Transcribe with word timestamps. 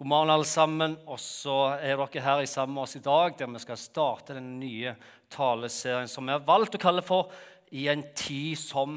God 0.00 0.08
morgen, 0.08 0.30
alle 0.32 0.46
sammen. 0.48 0.94
Og 1.12 1.18
så 1.20 1.54
er 1.76 1.98
dere 2.00 2.22
her 2.24 2.46
sammen 2.48 2.72
med 2.72 2.86
oss 2.86 2.96
i 2.96 3.02
dag, 3.04 3.34
der 3.36 3.50
vi 3.52 3.60
skal 3.60 3.76
starte 3.76 4.32
den 4.32 4.54
nye 4.56 4.94
taleserien 5.28 6.08
som 6.08 6.24
vi 6.24 6.32
har 6.32 6.46
valgt 6.46 6.78
å 6.78 6.80
kalle 6.80 7.02
for 7.04 7.28
'I 7.68 7.82
en 7.92 8.04
tid 8.16 8.56
som 8.56 8.94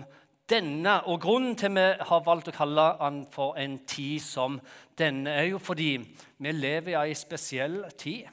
denne'. 0.47 1.03
Og 1.11 1.19
Grunnen 1.19 1.57
til 1.59 1.75
vi 1.75 1.83
har 1.99 2.23
valgt 2.23 2.47
å 2.47 2.55
kalle 2.55 2.95
den 3.01 3.25
for 3.31 3.53
'En 3.57 3.79
tid 3.85 4.21
som 4.21 4.61
denne', 4.97 5.27
er 5.27 5.43
jo 5.51 5.57
fordi 5.57 6.07
vi 6.39 6.51
lever 6.51 6.95
i 6.95 7.09
en 7.09 7.15
spesiell 7.15 7.83
tid. 7.97 8.23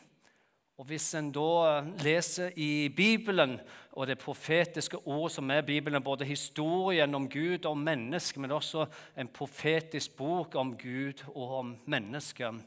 Og 0.78 0.86
Hvis 0.86 1.14
en 1.14 1.32
da 1.32 1.80
leser 1.98 2.52
i 2.56 2.88
Bibelen 2.88 3.60
og 4.00 4.06
det 4.08 4.16
profetiske 4.18 4.96
ord 5.04 5.28
som 5.30 5.50
er 5.52 5.60
Bibelen, 5.60 6.00
både 6.02 6.24
historien 6.24 7.14
om 7.14 7.26
Gud 7.28 7.66
og 7.66 7.74
om 7.74 7.82
mennesket, 7.84 8.40
men 8.40 8.54
også 8.56 8.86
en 9.20 9.28
profetisk 9.28 10.14
bok 10.16 10.54
om 10.56 10.72
Gud 10.78 11.20
og 11.34 11.58
om 11.58 11.74
mennesket, 11.84 12.62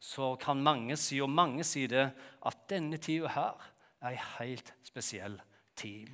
så 0.00 0.30
kan 0.40 0.62
mange 0.64 0.96
si, 0.96 1.18
og 1.20 1.28
mange 1.30 1.64
si 1.64 1.84
det, 1.86 2.06
at 2.46 2.64
denne 2.70 2.96
tida 2.96 3.28
her 3.34 3.68
er 4.00 4.14
ei 4.14 4.22
helt 4.38 4.72
spesiell 4.86 5.36
tid. 5.76 6.08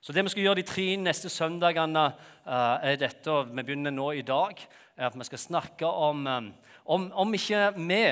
Så 0.00 0.14
det 0.16 0.24
vi 0.24 0.32
skal 0.32 0.46
gjøre 0.46 0.60
de 0.62 0.68
tre 0.70 0.86
neste 0.96 1.28
søndagene, 1.28 2.06
eh, 2.46 2.90
er 2.92 2.96
dette, 2.96 3.30
og 3.30 3.50
vi 3.52 3.62
begynner 3.62 3.92
nå 3.92 4.10
i 4.16 4.22
dag, 4.24 4.56
er 4.96 5.10
at 5.10 5.18
vi 5.18 5.28
skal 5.28 5.38
snakke 5.38 5.86
om, 5.86 6.26
eh, 6.26 6.52
om, 6.86 7.10
om 7.12 7.34
ikke 7.34 7.72
vi 7.76 8.04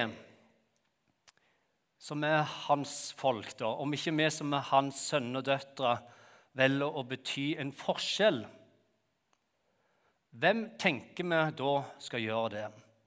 som 1.99 2.23
er 2.25 2.47
hans 2.69 3.13
folk, 3.19 3.51
da, 3.59 3.73
om 3.83 3.93
ikke 3.95 4.15
vi 4.15 4.29
som 4.31 4.55
er 4.55 4.69
hans 4.71 5.01
sønner 5.11 5.43
og 5.43 5.49
døtre, 5.49 5.97
velger 6.59 6.95
å 6.99 7.05
bety 7.07 7.49
en 7.59 7.73
forskjell, 7.75 8.45
hvem 10.39 10.65
tenker 10.79 11.27
vi 11.27 11.39
da 11.57 11.73
skal 12.03 12.23
gjøre 12.23 12.51
det 12.53 12.67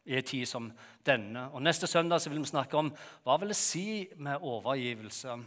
i 0.09 0.17
en 0.17 0.25
tid 0.25 0.49
som 0.49 0.71
denne? 1.05 1.45
Og 1.53 1.61
Neste 1.63 1.87
søndag 1.87 2.23
vil 2.27 2.41
vi 2.41 2.49
snakke 2.49 2.79
om 2.79 2.89
hva 3.23 3.37
vil 3.39 3.53
det 3.53 3.59
si 3.59 4.09
med 4.17 4.41
overgivelse. 4.41 5.37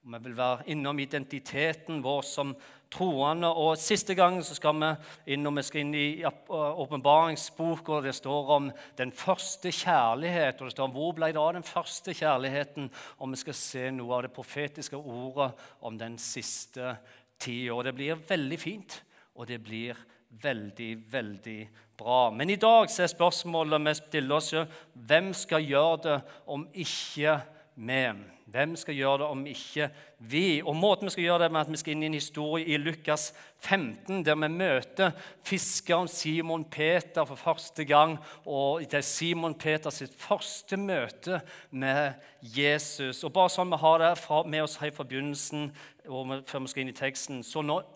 Vi 0.00 0.18
vil 0.24 0.32
være 0.32 0.64
innom 0.72 0.98
identiteten 0.98 1.98
vår 2.00 2.22
som 2.24 2.54
troende. 2.90 3.50
Og 3.52 3.74
Siste 3.78 4.14
gang 4.16 4.38
så 4.44 4.54
skal 4.56 4.78
vi 4.80 5.34
inn, 5.34 5.44
vi 5.44 5.64
skal 5.66 5.82
inn 5.82 5.92
i 5.94 6.22
åpenbaringsboka. 6.24 8.00
Det 8.00 8.14
står 8.16 8.54
om 8.56 8.70
den 8.96 9.12
første 9.12 9.68
kjærlighet. 9.68 10.60
og 10.60 10.66
det 10.66 10.72
står 10.72 10.88
om 10.88 10.96
Hvor 10.96 11.12
ble 11.12 11.32
det 11.32 11.36
av 11.36 11.52
den 11.52 11.68
første 11.68 12.14
kjærligheten? 12.14 12.90
Og 13.18 13.30
vi 13.30 13.42
skal 13.42 13.54
se 13.54 13.90
noe 13.90 14.16
av 14.16 14.22
det 14.22 14.32
profetiske 14.32 14.96
ordet 14.96 15.52
om 15.80 15.98
den 15.98 16.16
siste 16.18 16.96
tida. 17.38 17.82
Det 17.82 17.94
blir 17.94 18.24
veldig 18.28 18.58
fint, 18.58 19.02
og 19.36 19.46
det 19.46 19.62
blir 19.62 19.96
veldig, 20.30 21.12
veldig 21.12 21.60
bra. 21.98 22.30
Men 22.30 22.50
i 22.50 22.56
dag 22.56 22.88
så 22.88 23.04
er 23.04 23.12
spørsmålet 23.12 23.84
vi 23.84 23.94
stiller 24.00 24.36
oss 24.36 24.54
hvem 24.94 25.34
skal 25.34 25.60
gjøre 25.60 26.02
det 26.08 26.20
om 26.46 26.68
ikke 26.72 27.40
vi? 27.76 28.04
Hvem 28.50 28.72
skal 28.76 28.96
gjøre 28.98 29.18
det 29.20 29.26
om 29.30 29.42
ikke 29.46 29.86
vi? 30.26 30.62
Og 30.66 30.74
Måten 30.76 31.06
vi 31.06 31.12
skal 31.14 31.22
gjøre 31.24 31.44
det 31.44 31.50
med 31.52 31.60
at 31.60 31.68
vi 31.70 31.78
skal 31.78 31.92
inn 31.94 32.02
i 32.02 32.08
en 32.08 32.16
historie 32.16 32.66
i 32.66 32.78
Lukas 32.80 33.28
15, 33.62 34.24
der 34.26 34.34
vi 34.34 34.48
møter 34.50 35.12
fiskeren 35.46 36.10
Simon 36.10 36.64
Peter 36.64 37.28
for 37.28 37.38
første 37.38 37.84
gang. 37.84 38.16
Og 38.46 38.80
Det 38.80 38.98
er 38.98 39.06
Simon 39.06 39.54
Peters 39.54 40.02
første 40.18 40.76
møte 40.76 41.40
med 41.70 42.18
Jesus. 42.42 43.22
Og 43.24 43.32
bare 43.32 43.54
sånn 43.54 43.70
vi 43.70 43.78
har 43.84 44.02
det 44.02 44.12
med 44.46 44.62
oss 44.64 44.80
helt 44.82 44.98
fra 44.98 45.06
begynnelsen, 45.06 45.70
og 46.08 46.42
før 46.46 46.66
vi 46.66 46.74
skal 46.74 46.82
inn 46.82 46.94
i 46.94 46.98
teksten 46.98 47.44
så 47.46 47.62
når, 47.62 47.86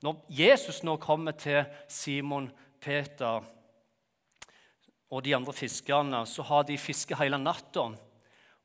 når 0.00 0.24
Jesus 0.32 0.82
nå 0.82 0.96
kommer 0.96 1.36
til 1.36 1.64
Simon 1.88 2.48
Peter 2.80 3.44
og 5.10 5.24
de 5.24 5.36
andre 5.36 5.52
fiskerne, 5.52 6.26
så 6.26 6.42
har 6.42 6.64
de 6.64 6.78
fisket 6.78 7.18
hele 7.20 7.36
natta 7.40 7.90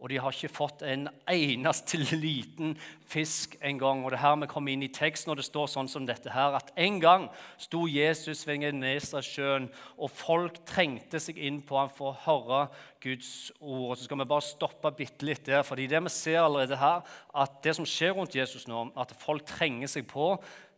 og 0.03 0.09
de 0.11 0.17
har 0.19 0.35
ikke 0.35 0.51
fått 0.51 0.81
en 0.83 1.05
eneste 1.31 1.95
liten 2.11 2.73
fisk 3.07 3.53
en 3.63 3.77
gang. 3.79 4.01
Og 4.03 4.11
det 4.11 4.19
her 4.19 4.35
vi 4.41 4.49
kommer 4.52 4.73
inn 4.73 4.83
i 4.83 4.91
teksten, 4.91 5.31
og 5.31 5.39
det 5.39 5.45
står 5.47 5.69
sånn 5.71 5.87
som 5.87 6.03
dette 6.03 6.33
her, 6.33 6.58
at 6.59 6.73
en 6.75 6.97
gang 6.99 7.30
sto 7.55 7.86
Jesus 7.87 8.43
ved 8.43 8.65
Genesasjøen, 8.65 9.69
og 9.95 10.11
folk 10.11 10.59
trengte 10.67 11.21
seg 11.23 11.39
inn 11.39 11.61
på 11.63 11.80
ham 11.80 11.93
for 11.95 12.11
å 12.11 12.19
høre 12.25 12.65
Guds 13.03 13.53
ord. 13.61 13.93
Og 13.93 13.95
så 13.95 14.09
skal 14.09 14.19
vi 14.19 14.27
bare 14.33 14.43
stoppe 14.43 14.92
bitte 14.97 15.30
litt 15.30 15.47
der, 15.47 15.63
fordi 15.63 15.87
det 15.87 16.03
vi 16.03 16.11
ser 16.11 16.42
allerede 16.43 16.81
her, 16.83 17.08
at 17.31 17.55
det 17.63 17.77
som 17.80 17.87
skjer 17.87 18.17
rundt 18.19 18.36
Jesus 18.36 18.67
nå, 18.67 18.89
at 18.99 19.15
folk 19.23 19.47
trenger 19.55 19.87
seg 19.87 20.11
på 20.11 20.33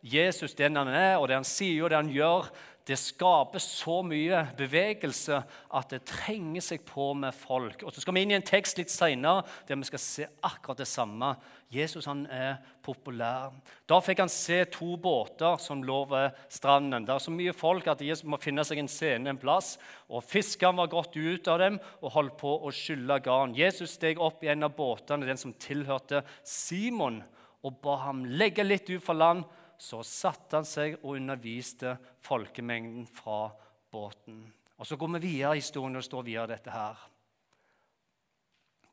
Jesus, 0.06 0.54
den 0.54 0.78
han 0.78 0.88
er, 0.88 1.16
og 1.18 1.28
det 1.28 1.40
han 1.40 1.48
sier 1.48 1.84
og 1.84 1.90
det 1.90 1.98
han 1.98 2.12
gjør, 2.14 2.50
det 2.86 2.94
skaper 3.02 3.58
så 3.58 3.96
mye 4.06 4.44
bevegelse 4.54 5.40
at 5.74 5.90
det 5.90 6.04
trenger 6.06 6.62
seg 6.62 6.84
på 6.86 7.08
med 7.18 7.34
folk. 7.34 7.82
Og 7.82 7.90
Så 7.90 8.04
skal 8.04 8.14
vi 8.14 8.22
inn 8.22 8.30
i 8.30 8.36
en 8.38 8.46
tekst 8.46 8.78
litt 8.78 8.92
senere 8.94 9.42
der 9.66 9.80
vi 9.80 9.88
skal 9.88 10.02
se 10.02 10.28
akkurat 10.46 10.78
det 10.78 10.86
samme. 10.86 11.32
Jesus 11.74 12.06
han 12.06 12.22
er 12.30 12.60
populær. 12.86 13.50
Da 13.90 13.98
fikk 13.98 14.22
han 14.22 14.30
se 14.30 14.60
to 14.70 14.92
båter 15.02 15.58
som 15.58 15.82
lå 15.82 15.98
ved 16.12 16.38
stranden. 16.46 17.08
Det 17.08 17.16
er 17.16 17.26
så 17.26 17.34
mye 17.34 17.56
folk 17.58 17.90
at 17.90 18.06
Jesus 18.06 18.28
må 18.30 18.38
finne 18.38 18.62
seg 18.62 18.78
en 18.78 18.92
scene 18.92 19.34
en 19.34 19.42
plass. 19.42 19.80
og 20.06 20.22
Fiskeren 20.22 20.78
var 20.78 20.92
gått 20.94 21.18
ut 21.18 21.50
av 21.50 21.58
dem 21.58 21.82
og 21.98 22.14
holdt 22.14 22.38
på 22.38 22.54
å 22.54 22.70
skylle 22.70 23.18
garn. 23.18 23.58
Jesus 23.58 23.98
steg 23.98 24.22
opp 24.22 24.46
i 24.46 24.54
en 24.54 24.62
av 24.62 24.78
båtene, 24.78 25.26
den 25.26 25.42
som 25.42 25.58
tilhørte 25.58 26.22
Simon, 26.44 27.24
og 27.66 27.80
ba 27.82 27.96
ham 28.06 28.22
legge 28.30 28.62
litt 28.62 28.86
ut 28.94 29.02
for 29.02 29.18
land 29.18 29.42
så 29.78 30.02
satte 30.06 30.58
han 30.58 30.66
seg 30.68 30.98
og 31.02 31.16
underviste 31.16 31.96
folkemengden 32.24 33.06
fra 33.06 33.50
båten. 33.92 34.44
Og 34.76 34.86
Så 34.86 34.96
går 34.96 35.08
vi 35.16 35.28
videre 35.28 35.56
i 35.56 35.60
historien, 35.60 35.96
og 35.96 36.04
står 36.04 36.22
videre 36.22 36.46
dette 36.46 36.70
her. 36.70 36.96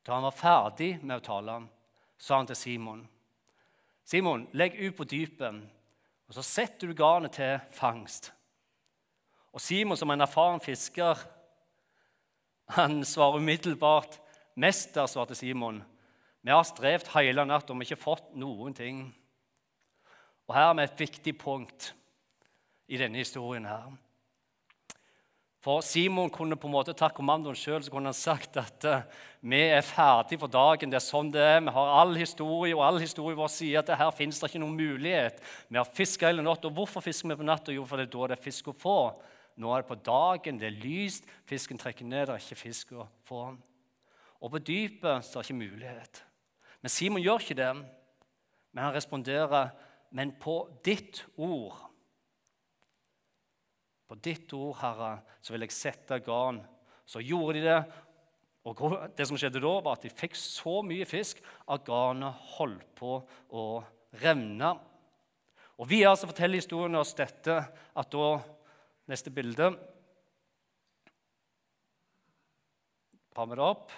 Da 0.04 0.14
han 0.14 0.24
var 0.24 0.36
ferdig 0.36 0.98
med 1.04 1.18
å 1.18 1.26
tale, 1.26 1.58
sa 2.18 2.38
han 2.38 2.48
til 2.48 2.56
Simon.: 2.56 3.08
Simon, 4.04 4.48
legg 4.52 4.76
ut 4.80 4.96
på 4.96 5.04
dypet, 5.04 5.64
og 6.28 6.36
så 6.36 6.44
setter 6.44 6.88
du 6.88 6.94
garnet 6.94 7.32
til 7.32 7.60
fangst. 7.72 8.32
Og 9.54 9.62
Simon, 9.62 9.98
som 9.98 10.12
en 10.12 10.22
erfaren 10.22 10.60
fisker, 10.60 11.20
han 12.74 13.04
svarer 13.06 13.38
umiddelbart. 13.38 14.20
Mester, 14.56 15.08
svarte 15.08 15.36
Simon, 15.36 15.84
vi 16.44 16.52
har 16.52 16.66
strevd 16.68 17.08
hele 17.16 17.46
natta 17.48 17.72
og 17.72 17.80
vi 17.80 17.86
har 17.86 17.94
ikke 17.94 18.04
fått 18.04 18.34
noen 18.36 18.76
ting. 18.76 19.06
Og 20.48 20.56
Her 20.56 20.70
har 20.70 20.74
vi 20.78 20.84
et 20.88 21.04
viktig 21.06 21.38
punkt 21.40 21.94
i 22.88 22.98
denne 22.98 23.18
historien. 23.18 23.66
her. 23.66 23.94
For 25.64 25.80
Simon 25.82 26.30
kunne 26.30 26.58
på 26.60 26.68
en 26.68 26.74
måte 26.74 26.92
tatt 26.92 27.16
kommandoen 27.16 27.56
sjøl 27.56 27.86
kunne 27.88 28.12
han 28.12 28.18
sagt 28.18 28.58
at 28.60 28.84
uh, 28.84 29.06
vi 29.40 29.62
er 29.72 29.86
ferdig 29.86 30.36
for 30.42 30.52
dagen. 30.52 30.92
Det 30.92 30.98
er 31.00 31.06
sånn 31.06 31.30
det 31.32 31.40
er. 31.40 31.62
Vi 31.64 31.72
har 31.72 31.92
all 32.02 32.18
historie, 32.20 32.76
og 32.76 32.84
all 32.84 33.00
historie 33.00 33.38
vår 33.40 33.48
sier 33.48 33.80
at 33.80 33.94
her 33.96 34.12
finnes 34.12 34.42
det 34.42 34.50
ikke 34.50 34.60
noen 34.60 34.76
mulighet. 34.76 35.40
Vi 35.72 35.80
har 35.80 35.88
fiska 35.88 36.28
hele 36.28 36.44
natta. 36.44 36.68
Hvorfor 36.68 37.06
fisker 37.06 37.32
vi 37.32 37.40
på 37.40 37.48
natta? 37.48 37.72
Jo, 37.72 37.86
for 37.88 37.96
det 37.96 38.10
er 38.10 38.12
da 38.18 38.28
det 38.34 38.38
er 38.38 38.44
fisk 38.44 38.68
å 38.68 38.76
få. 38.76 38.98
Nå 39.56 39.72
er 39.72 39.84
det 39.84 39.92
på 39.94 40.00
dagen, 40.04 40.60
det 40.60 40.68
er 40.68 40.80
lyst, 40.82 41.28
fisken 41.48 41.80
trekker 41.80 42.08
ned, 42.10 42.26
det 42.28 42.36
er 42.36 42.44
ikke 42.44 42.58
fisk 42.58 42.96
å 42.98 43.08
få. 43.28 43.46
Og 44.44 44.52
på 44.52 44.64
dypet 44.68 45.24
så 45.24 45.40
er 45.40 45.46
det 45.46 45.48
ikke 45.48 45.60
mulighet. 45.62 46.24
Men 46.84 46.92
Simon 46.92 47.24
gjør 47.24 47.44
ikke 47.46 47.60
det. 47.62 47.72
Men 48.74 48.84
han 48.88 48.96
responderer 48.96 49.70
men 50.14 50.36
på 50.40 50.58
ditt 50.86 51.24
ord 51.42 51.90
På 54.08 54.18
ditt 54.22 54.52
ord, 54.54 54.76
Herre, 54.78 55.14
så 55.42 55.56
vil 55.56 55.64
jeg 55.66 55.74
sette 55.74 56.20
garn. 56.22 56.60
Så 57.08 57.22
gjorde 57.24 57.56
de 57.56 57.62
det. 57.66 57.78
Og 58.70 58.82
det 59.18 59.26
som 59.26 59.40
skjedde 59.40 59.62
da, 59.64 59.72
var 59.82 59.96
at 59.98 60.04
de 60.06 60.12
fikk 60.14 60.36
så 60.38 60.84
mye 60.86 61.08
fisk 61.10 61.40
at 61.72 61.88
garnet 61.88 62.44
holdt 62.60 62.92
på 63.00 63.16
å 63.58 63.64
revne. 64.22 64.70
Og 65.82 65.90
vi 65.90 66.04
altså 66.06 66.30
forteller 66.30 66.62
historien 66.62 67.00
oss 67.00 67.16
dette 67.18 67.58
at 67.58 68.14
da 68.14 68.28
Neste 69.12 69.34
bilde. 69.36 69.74
Par 73.36 73.50
med 73.50 73.60
det 73.60 73.66
opp? 73.66 73.92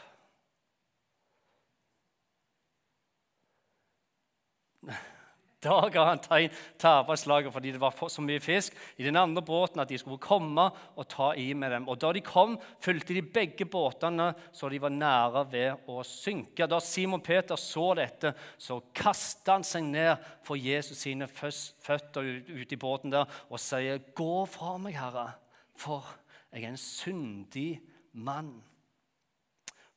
Da 5.65 5.79
ga 5.89 6.03
han 6.11 6.21
tegn 6.21 6.53
til 6.77 6.89
arbeidslaget 6.91 7.53
fordi 7.53 7.73
det 7.73 7.81
var 7.81 7.95
så 7.97 8.23
mye 8.23 8.41
fisk 8.43 8.75
i 8.99 9.05
den 9.07 9.17
andre 9.17 9.41
båten 9.45 9.81
at 9.81 9.89
de 9.89 9.97
skulle 9.97 10.21
komme 10.21 10.67
og 10.95 11.07
ta 11.09 11.31
i 11.41 11.47
med 11.57 11.73
dem. 11.73 11.87
Og 11.89 11.99
Da 12.01 12.11
de 12.13 12.21
kom, 12.21 12.57
fulgte 12.79 13.17
de 13.17 13.23
begge 13.25 13.65
båtene 13.65 14.31
så 14.53 14.69
de 14.69 14.81
var 14.81 14.93
nære 14.93 15.45
ved 15.51 15.89
å 15.89 16.03
synke. 16.05 16.69
Da 16.69 16.79
Simon 16.83 17.23
Peter 17.25 17.57
så 17.59 17.93
dette, 17.97 18.35
så 18.57 18.79
kastet 18.93 19.53
han 19.53 19.65
seg 19.65 19.87
ned 19.89 20.21
for 20.45 20.59
Jesus 20.59 21.01
sine 21.01 21.27
føtter 21.27 22.29
ute 22.47 22.75
i 22.75 22.79
båten 22.79 23.13
der 23.13 23.25
og 23.49 23.59
sier, 23.59 23.99
'Gå 24.15 24.45
fra 24.45 24.77
meg, 24.77 24.93
Herre, 24.93 25.33
for 25.75 26.05
jeg 26.53 26.63
er 26.63 26.67
en 26.69 26.77
syndig 26.77 27.81
mann.' 28.13 28.74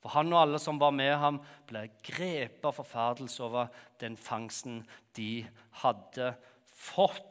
For 0.02 0.14
han 0.14 0.30
og 0.32 0.42
alle 0.44 0.60
som 0.62 0.78
var 0.78 0.92
med 0.94 1.14
ham, 1.18 1.40
ble 1.66 1.88
grepet 2.06 2.66
av 2.68 2.76
forferdelse 2.76 3.42
over 3.44 3.72
den 4.02 4.16
fangsten 4.20 4.84
de 5.18 5.42
hadde 5.82 6.32
fått. 6.70 7.24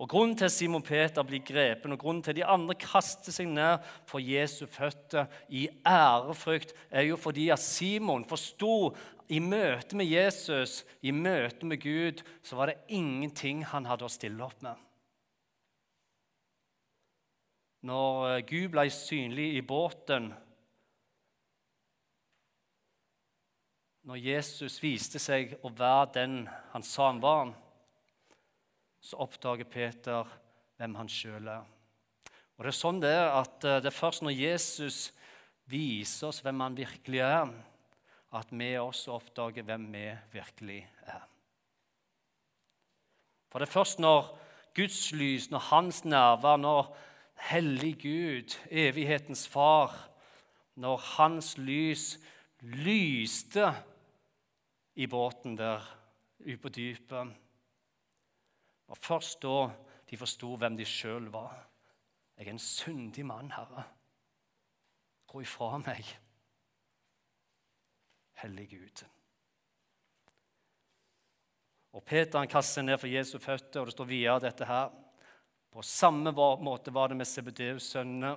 Og 0.00 0.08
Grunnen 0.08 0.34
til 0.36 0.48
at 0.48 0.54
Simon 0.54 0.84
Peter 0.84 1.24
blir 1.24 1.44
grepen, 1.44 1.92
og 1.94 2.00
grunnen 2.00 2.22
til 2.24 2.32
at 2.34 2.40
de 2.40 2.46
andre 2.48 2.76
kaster 2.80 3.32
seg 3.32 3.48
ned 3.52 3.84
for 4.08 4.24
Jesu 4.24 4.64
føtter 4.70 5.28
i 5.48 5.66
ærefrykt, 5.88 6.74
er 6.90 7.06
jo 7.08 7.18
fordi 7.20 7.48
at 7.52 7.62
Simon 7.62 8.24
forsto 8.28 8.92
i 9.32 9.40
møte 9.40 9.96
med 9.96 10.08
Jesus, 10.10 10.82
i 11.00 11.12
møte 11.12 11.68
med 11.68 11.80
Gud, 11.80 12.24
så 12.44 12.58
var 12.58 12.72
det 12.72 12.80
ingenting 12.92 13.62
han 13.68 13.86
hadde 13.88 14.08
å 14.08 14.12
stille 14.12 14.44
opp 14.44 14.64
med. 14.64 14.80
Når 17.88 18.28
eh, 18.28 18.42
Gud 18.46 18.68
ble 18.74 18.86
synlig 18.94 19.48
i 19.56 19.62
båten, 19.66 20.30
når 24.08 24.18
Jesus 24.18 24.80
viste 24.82 25.20
seg 25.22 25.54
å 25.62 25.70
være 25.70 26.10
den 26.16 26.38
han 26.72 26.84
sa 26.86 27.08
han 27.10 27.20
var, 27.22 27.52
så 29.02 29.18
oppdager 29.22 29.68
Peter 29.70 30.28
hvem 30.78 30.96
han 30.98 31.10
sjøl 31.10 31.50
er. 31.50 31.66
Og 32.58 32.64
Det 32.64 32.70
er 32.72 32.78
sånn 32.78 33.02
det 33.02 33.12
er 33.14 33.28
at 33.34 33.64
eh, 33.66 33.80
det 33.82 33.90
er 33.90 33.96
først 33.96 34.24
når 34.26 34.34
Jesus 34.36 34.98
viser 35.70 36.28
oss 36.28 36.42
hvem 36.44 36.60
han 36.62 36.78
virkelig 36.78 37.22
er, 37.24 37.52
at 38.32 38.50
vi 38.50 38.70
også 38.78 39.16
oppdager 39.18 39.66
hvem 39.66 39.88
vi 39.92 40.06
virkelig 40.32 40.80
er. 41.06 41.24
For 43.52 43.60
det 43.60 43.68
er 43.68 43.74
først 43.74 44.00
når 44.00 44.30
Guds 44.76 45.00
lys, 45.12 45.50
når 45.52 45.66
Hans 45.68 46.04
nærvær, 46.08 46.56
når 46.56 46.92
hellig 47.50 47.96
Gud, 48.02 48.56
evighetens 48.70 49.44
Far, 49.50 49.92
når 50.80 51.02
Hans 51.16 51.56
lys 51.58 52.16
lyste 52.62 53.68
i 54.94 55.06
båten 55.06 55.56
der 55.56 55.84
ute 56.42 56.58
på 56.62 56.68
dypet 56.68 57.32
og 58.92 58.98
Først 59.00 59.40
da 59.40 59.70
de 60.10 60.18
forsto 60.20 60.50
hvem 60.60 60.76
de 60.76 60.84
sjøl 60.84 61.30
var. 61.32 61.54
Jeg 62.36 62.46
er 62.46 62.52
en 62.52 62.58
syndig 62.60 63.24
mann, 63.24 63.48
Herre. 63.54 63.86
Gå 65.26 65.40
ifra 65.40 65.78
meg, 65.80 66.04
hellige 68.42 68.76
Gud. 68.76 69.04
Og 71.92 72.04
Peter 72.04 72.40
han 72.40 72.50
kaster 72.52 72.80
seg 72.80 72.86
ned 72.88 73.00
for 73.00 73.08
Jesu 73.08 73.38
føtter, 73.40 73.80
og 73.80 73.88
det 73.88 73.96
står 73.96 74.10
videre 74.10 74.44
dette 74.44 74.68
her. 74.68 74.92
På 75.72 75.84
samme 75.84 76.32
måte 76.36 76.92
var 76.92 77.08
det 77.08 77.16
med 77.16 77.28
Sebedeus' 77.28 77.88
sønner, 77.94 78.36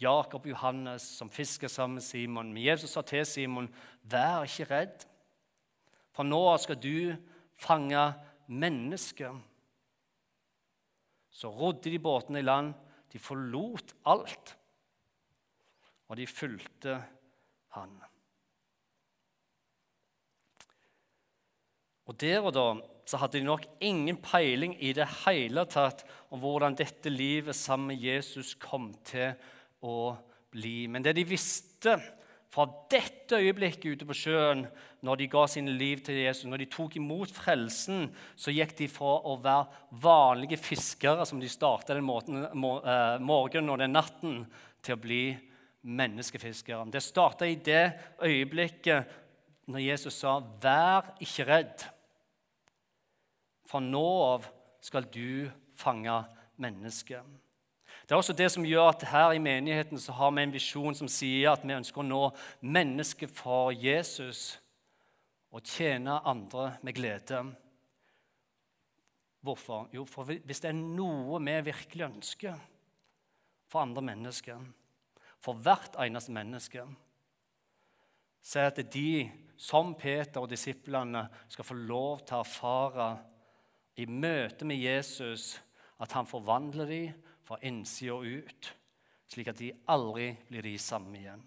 Jakob 0.00 0.46
og 0.46 0.52
Johannes, 0.52 1.02
som 1.02 1.28
fisker 1.28 1.68
sammen 1.68 1.98
med 1.98 2.06
Simon. 2.06 2.52
Men 2.52 2.64
Jesus 2.64 2.90
sa 2.90 3.02
til 3.02 3.26
Simon, 3.26 3.68
'Vær 4.02 4.44
ikke 4.48 4.64
redd, 4.64 5.06
for 6.18 6.26
nå 6.26 6.42
skal 6.58 6.80
du 6.82 7.14
fange 7.54 8.02
mennesker.' 8.50 9.38
Så 11.30 11.52
rodde 11.54 11.92
de 11.92 12.00
båtene 12.02 12.40
i 12.40 12.46
land. 12.46 12.74
De 13.12 13.18
forlot 13.22 13.94
alt, 14.10 14.56
og 16.10 16.16
de 16.18 16.26
fulgte 16.26 16.96
han. 17.76 17.94
Og 22.08 22.16
Der 22.20 22.42
og 22.42 22.52
da 22.56 22.66
så 23.08 23.16
hadde 23.16 23.38
de 23.38 23.46
nok 23.46 23.64
ingen 23.80 24.18
peiling 24.20 24.74
i 24.82 24.92
det 24.92 25.06
hele 25.24 25.64
tatt 25.64 26.02
om 26.28 26.42
hvordan 26.42 26.76
dette 26.76 27.08
livet 27.08 27.56
sammen 27.56 27.94
med 27.94 28.02
Jesus 28.04 28.54
kom 28.60 28.90
til 29.04 29.32
å 29.80 30.16
bli. 30.52 30.88
Men 30.88 31.04
det 31.04 31.14
de 31.16 31.24
visste, 31.24 31.96
fra 32.48 32.64
dette 32.90 33.36
øyeblikket 33.36 33.98
ute 33.98 34.06
på 34.08 34.16
sjøen, 34.16 34.64
når 35.04 35.20
de 35.20 35.28
ga 35.30 35.44
sine 35.50 35.74
liv 35.76 36.00
til 36.04 36.16
Jesus, 36.16 36.48
når 36.48 36.62
de 36.62 36.70
tok 36.72 36.96
imot 36.96 37.32
frelsen, 37.36 38.08
så 38.40 38.54
gikk 38.54 38.72
de 38.78 38.88
fra 38.90 39.18
å 39.28 39.36
være 39.44 39.98
vanlige 40.02 40.58
fiskere, 40.60 41.26
som 41.28 41.42
de 41.42 41.50
starta 41.52 41.96
den 41.98 42.08
eh, 42.08 43.20
morgenen 43.20 43.74
og 43.74 43.82
den 43.82 43.94
natten, 43.94 44.40
til 44.82 44.96
å 44.96 45.02
bli 45.02 45.22
menneskefiskere. 45.82 46.86
Det 46.92 47.02
starta 47.04 47.46
i 47.46 47.58
det 47.60 48.16
øyeblikket 48.24 49.16
når 49.68 49.84
Jesus 49.84 50.14
sa, 50.22 50.38
'Vær 50.40 51.12
ikke 51.20 51.44
redd'. 51.44 51.84
Fra 53.68 53.80
nå 53.80 54.06
av 54.32 54.48
skal 54.80 55.04
du 55.04 55.50
fange 55.76 56.24
mennesker. 56.56 57.20
Det 58.08 58.14
er 58.14 58.22
også 58.22 58.32
det 58.32 58.46
som 58.48 58.64
gjør 58.64 58.86
at 58.88 59.02
her 59.10 59.34
i 59.36 59.40
menigheten 59.42 60.00
så 60.00 60.14
har 60.16 60.30
vi 60.32 60.40
en 60.46 60.52
visjon 60.54 60.94
som 60.96 61.10
sier 61.12 61.50
at 61.50 61.64
vi 61.66 61.74
ønsker 61.76 62.00
å 62.00 62.06
nå 62.06 62.20
mennesket 62.64 63.34
for 63.36 63.68
Jesus 63.76 64.54
og 65.52 65.60
tjene 65.68 66.14
andre 66.24 66.70
med 66.80 66.96
glede. 66.96 67.42
Hvorfor? 69.44 69.90
Jo, 69.92 70.06
for 70.08 70.24
hvis 70.24 70.64
det 70.64 70.70
er 70.70 70.80
noe 70.80 71.42
vi 71.44 71.58
virkelig 71.68 72.08
ønsker 72.08 72.56
for 73.68 73.84
andre 73.84 74.06
mennesker, 74.08 74.64
for 75.36 75.60
hvert 75.60 76.00
eneste 76.00 76.32
menneske, 76.32 76.88
så 78.40 78.64
er 78.64 78.72
det 78.72 78.88
at 78.88 78.92
de, 78.96 79.28
som 79.60 79.92
Peter 79.92 80.40
og 80.40 80.48
disiplene, 80.48 81.26
skal 81.52 81.66
få 81.74 81.76
lov 81.76 82.24
til 82.24 82.40
å 82.40 82.44
erfare 82.46 83.12
i 84.00 84.08
møte 84.08 84.64
med 84.64 84.80
Jesus 84.80 85.58
at 86.00 86.16
han 86.16 86.28
forvandler 86.30 86.88
dem 86.88 87.24
fra 87.48 87.56
innsida 87.64 88.12
og 88.12 88.26
ut, 88.28 88.72
slik 89.28 89.48
at 89.48 89.60
de 89.60 89.72
aldri 89.88 90.32
blir 90.50 90.66
de 90.66 90.74
samme 90.80 91.16
igjen. 91.16 91.44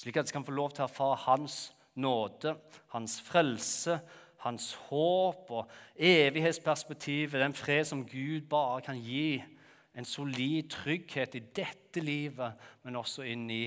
Slik 0.00 0.18
at 0.18 0.28
de 0.28 0.34
kan 0.34 0.44
få 0.44 0.52
lov 0.52 0.74
til 0.74 0.84
å 0.84 0.88
erfare 0.90 1.20
Hans 1.24 1.56
nåde, 1.96 2.56
Hans 2.92 3.20
frelse, 3.24 4.00
Hans 4.42 4.72
håp 4.88 5.52
og 5.54 5.70
evighetsperspektivet, 5.94 7.38
den 7.40 7.54
fred 7.54 7.86
som 7.86 8.02
Gud 8.08 8.48
bare 8.50 8.82
kan 8.82 8.98
gi. 8.98 9.42
En 9.94 10.08
solid 10.08 10.70
trygghet 10.72 11.36
i 11.38 11.44
dette 11.54 12.02
livet, 12.02 12.56
men 12.82 12.96
også 12.98 13.22
inn 13.28 13.44
i 13.52 13.66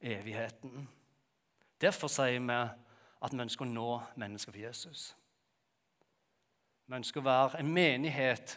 evigheten. 0.00 0.88
Derfor 1.78 2.10
sier 2.10 2.40
vi 2.40 2.58
at 2.58 3.34
vi 3.34 3.44
ønsker 3.44 3.66
å 3.66 3.70
nå 3.70 3.90
mennesker 4.18 4.54
for 4.54 4.60
Jesus. 4.64 5.12
Vi 6.88 6.96
ønsker 6.96 7.20
å 7.20 7.28
være 7.28 7.60
en 7.60 7.70
menighet 7.70 8.56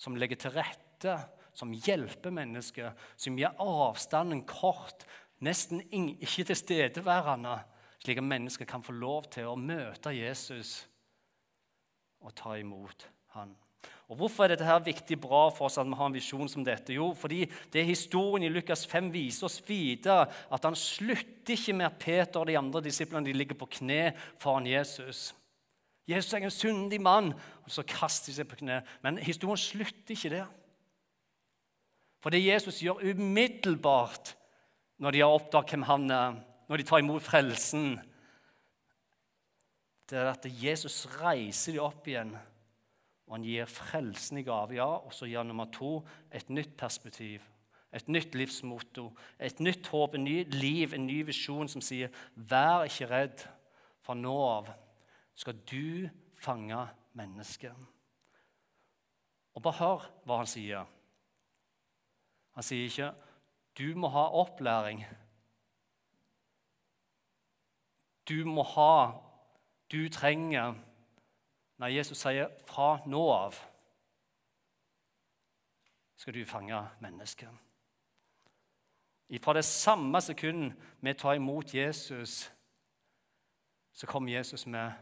som 0.00 0.16
legger 0.16 0.40
til 0.40 0.54
rette 0.56 0.81
støtte, 1.02 1.18
som 1.52 1.72
hjelper 1.72 2.32
mennesker, 2.32 2.94
som 3.16 3.36
gjør 3.36 3.58
avstanden 3.60 4.44
kort, 4.48 5.04
nesten 5.44 5.82
ikke 5.92 6.46
tilstedeværende, 6.48 7.58
slik 8.02 8.18
at 8.18 8.24
mennesker 8.24 8.64
kan 8.66 8.82
få 8.82 8.94
lov 8.96 9.28
til 9.30 9.50
å 9.50 9.58
møte 9.58 10.14
Jesus 10.14 10.86
og 12.22 12.32
ta 12.34 12.56
imot 12.56 13.04
han. 13.36 13.52
Og 14.08 14.16
Hvorfor 14.16 14.44
er 14.44 14.52
dette 14.52 14.66
her 14.66 14.80
viktig 14.84 15.16
bra 15.20 15.46
for 15.50 15.66
oss 15.66 15.78
at 15.80 15.86
vi 15.88 15.96
har 15.96 16.08
en 16.08 16.14
visjon 16.14 16.48
som 16.48 16.64
dette? 16.64 16.92
Jo, 16.94 17.12
fordi 17.16 17.46
det 17.72 17.84
historien 17.86 18.44
i 18.44 18.52
Lukas 18.52 18.84
5 18.86 19.10
viser 19.12 19.46
oss 19.48 19.60
videre 19.66 20.26
at 20.52 20.64
han 20.64 20.76
slutter 20.76 21.54
ikke 21.54 21.74
med 21.76 21.88
at 21.88 22.00
Peter 22.00 22.40
og 22.40 22.48
de 22.48 22.58
andre 22.58 22.82
disiplene 22.84 23.26
de 23.26 23.36
ligger 23.36 23.58
på 23.58 23.70
kne 23.78 24.12
foran 24.42 24.68
Jesus. 24.68 25.32
Jesus 26.08 26.32
er 26.34 26.44
en 26.44 26.52
syndig 26.52 27.00
mann, 27.00 27.32
og 27.64 27.70
så 27.70 27.84
kaster 27.86 28.32
de 28.32 28.36
seg 28.36 28.50
på 28.50 28.60
kne. 28.60 28.82
Men 29.04 29.20
historien 29.22 29.60
slutter 29.60 30.16
ikke 30.16 30.34
der. 30.34 30.50
For 32.22 32.30
det 32.30 32.44
Jesus 32.44 32.78
gjør 32.84 33.02
umiddelbart 33.02 34.36
når 35.02 35.14
de 35.14 35.22
har 35.24 35.34
oppdaget 35.34 35.74
hvem 35.74 35.86
han 35.88 36.10
er, 36.14 36.36
når 36.70 36.78
de 36.78 36.86
tar 36.86 37.02
imot 37.02 37.24
frelsen, 37.26 37.96
det 40.10 40.18
er 40.20 40.30
at 40.30 40.46
Jesus 40.46 41.06
reiser 41.18 41.74
dem 41.74 41.86
opp 41.86 42.06
igjen, 42.06 42.34
og 43.26 43.34
han 43.34 43.46
gir 43.46 43.70
frelsen 43.70 44.38
i 44.38 44.44
gave. 44.46 44.76
Ja, 44.76 44.86
og 45.00 45.14
så 45.16 45.26
gir 45.26 45.42
nummer 45.46 45.70
to 45.72 46.02
et 46.30 46.50
nytt 46.52 46.76
perspektiv, 46.78 47.42
et 47.92 48.08
nytt 48.12 48.36
livsmotto, 48.38 49.08
et 49.40 49.60
nytt 49.60 49.88
håp, 49.90 50.14
en 50.14 50.24
ny 50.24 50.44
liv, 50.52 50.94
en 50.94 51.06
ny 51.08 51.22
visjon 51.26 51.68
som 51.68 51.82
sier, 51.82 52.12
'Vær 52.36 52.84
ikke 52.84 53.10
redd, 53.10 53.46
fra 54.02 54.14
nå 54.14 54.36
av 54.44 54.72
skal 55.34 55.54
du 55.54 56.08
fange 56.38 56.86
mennesket'. 57.14 57.86
Og 59.54 59.62
bare 59.62 59.78
hør 59.80 60.10
hva 60.24 60.36
han 60.36 60.46
sier. 60.46 60.86
Han 62.52 62.62
sier 62.62 62.84
ikke 62.84 63.12
'du 63.78 63.94
må 63.96 64.08
ha 64.08 64.28
opplæring'. 64.28 65.04
Du 68.28 68.44
må 68.44 68.62
ha, 68.62 69.12
du 69.92 70.08
trenger 70.08 70.74
Nei, 71.78 71.96
Jesus 71.96 72.18
sier 72.18 72.48
'fra 72.64 73.00
nå 73.06 73.30
av 73.32 73.54
skal 76.22 76.34
du 76.34 76.44
fange 76.44 76.78
mennesket. 77.00 77.48
Fra 79.42 79.52
det 79.52 79.64
samme 79.64 80.20
sekund 80.20 80.72
vi 81.00 81.14
tar 81.14 81.34
imot 81.34 81.74
Jesus, 81.74 82.52
så 83.92 84.06
kommer 84.06 84.32
Jesus 84.32 84.66
med 84.66 84.92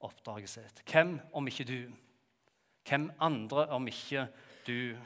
oppdraget 0.00 0.48
sitt. 0.48 0.82
Hvem 0.92 1.20
om 1.32 1.48
ikke 1.48 1.64
du? 1.64 1.92
Hvem 2.88 3.10
andre 3.20 3.66
om 3.68 3.88
ikke 3.88 4.28
du? 4.66 4.96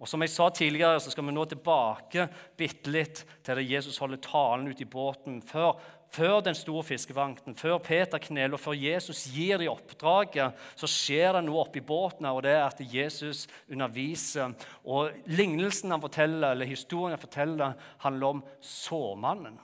Og 0.00 0.08
som 0.08 0.22
jeg 0.24 0.32
sa 0.32 0.48
tidligere, 0.48 1.00
så 1.00 1.12
skal 1.12 1.26
vi 1.28 1.32
nå 1.36 1.44
tilbake 1.44 2.24
bitte 2.56 2.92
litt 2.92 3.24
til 3.44 3.58
det 3.58 3.66
Jesus 3.68 3.98
holder 4.00 4.22
talen 4.24 4.70
ute 4.70 4.86
i 4.86 4.88
båten. 4.88 5.42
Før, 5.44 5.74
før 6.08 6.38
den 6.46 6.56
store 6.56 6.86
fiskevangten, 6.88 7.56
før 7.58 7.76
Peter 7.84 8.22
kneler, 8.22 8.56
og 8.56 8.62
før 8.62 8.78
Jesus 8.80 9.26
gir 9.28 9.60
dem 9.60 9.74
oppdraget, 9.74 10.56
så 10.72 10.88
skjer 10.88 11.36
det 11.36 11.44
noe 11.44 11.66
oppi 11.66 11.84
båten, 11.84 12.30
og 12.32 12.40
det 12.48 12.56
er 12.56 12.64
at 12.64 12.80
Jesus 12.80 13.44
underviser. 13.68 14.56
Og 14.88 15.12
lignelsen 15.28 15.92
han 15.92 16.00
forteller, 16.00 16.54
eller 16.54 16.70
historien 16.70 17.18
han 17.18 17.26
forteller, 17.26 17.76
handler 18.00 18.38
om 18.38 18.46
såmannen. 18.64 19.60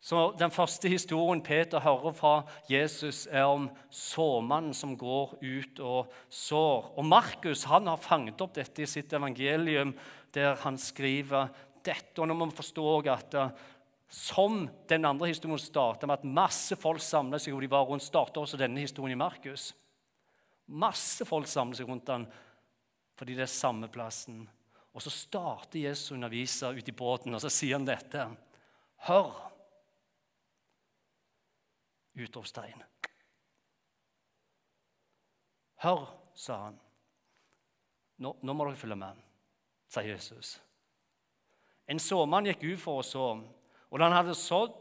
Så 0.00 0.32
Den 0.38 0.50
første 0.50 0.88
historien 0.88 1.42
Peter 1.42 1.80
hører 1.82 2.12
fra 2.14 2.34
Jesus, 2.70 3.26
er 3.26 3.48
om 3.50 3.68
såmannen 3.90 4.74
som 4.74 4.94
går 4.96 5.34
ut 5.42 5.80
og 5.80 6.12
sår. 6.30 6.92
Og 6.96 7.04
Markus 7.04 7.64
han 7.64 7.90
har 7.90 7.98
fanget 7.98 8.40
opp 8.40 8.54
dette 8.54 8.82
i 8.82 8.86
sitt 8.86 9.12
evangelium, 9.12 9.94
der 10.34 10.54
han 10.62 10.78
skriver 10.78 11.50
dette. 11.82 12.20
Og 12.20 12.28
nå 12.28 12.36
må 12.38 12.46
vi 12.46 12.60
forstå 12.60 12.86
at 13.10 13.34
eh, 13.34 13.50
som 14.08 14.62
den 14.88 15.04
andre 15.04 15.32
historien 15.32 15.60
starta 15.60 16.06
med 16.06 16.20
at 16.20 16.30
masse 16.30 16.78
folk 16.80 17.02
samlet 17.02 17.42
seg, 17.42 17.56
og 17.56 17.64
de 17.64 17.72
var 17.72 17.84
rundt, 17.88 18.06
starta 18.06 18.40
også 18.40 18.60
denne 18.60 18.80
historien 18.80 19.18
i 19.18 19.20
Markus. 19.20 19.72
Masse 20.68 21.26
folk 21.28 21.48
samlet 21.50 21.80
seg 21.80 21.90
rundt 21.90 22.06
den 22.08 22.28
fordi 23.18 23.34
det 23.34 23.48
er 23.48 23.50
samme 23.50 23.88
plassen. 23.90 24.44
Og 24.94 25.02
så 25.02 25.10
starter 25.10 25.80
Jesus 25.82 26.12
å 26.12 26.14
undervise 26.14 26.70
ute 26.70 26.92
i 26.92 26.94
båten, 26.94 27.34
og 27.34 27.42
så 27.42 27.50
sier 27.50 27.74
han 27.74 27.88
dette. 27.88 28.28
Hør! 29.08 29.47
Utropstegn. 32.18 32.82
Hør, 35.84 36.08
sa 36.34 36.56
han. 36.66 36.78
Nå, 38.18 38.34
nå, 38.42 38.54
må 38.54 38.66
dere 38.66 38.78
følge 38.78 38.98
med, 38.98 39.18
sa 39.90 40.02
Jesus. 40.02 40.56
En 41.88 42.02
såmann 42.02 42.48
gikk 42.50 42.64
ut 42.66 42.82
for 42.82 43.00
å 43.00 43.06
så, 43.06 43.28
og 43.88 44.00
da 44.00 44.08
han 44.08 44.16
hadde 44.18 44.34
sådd, 44.36 44.74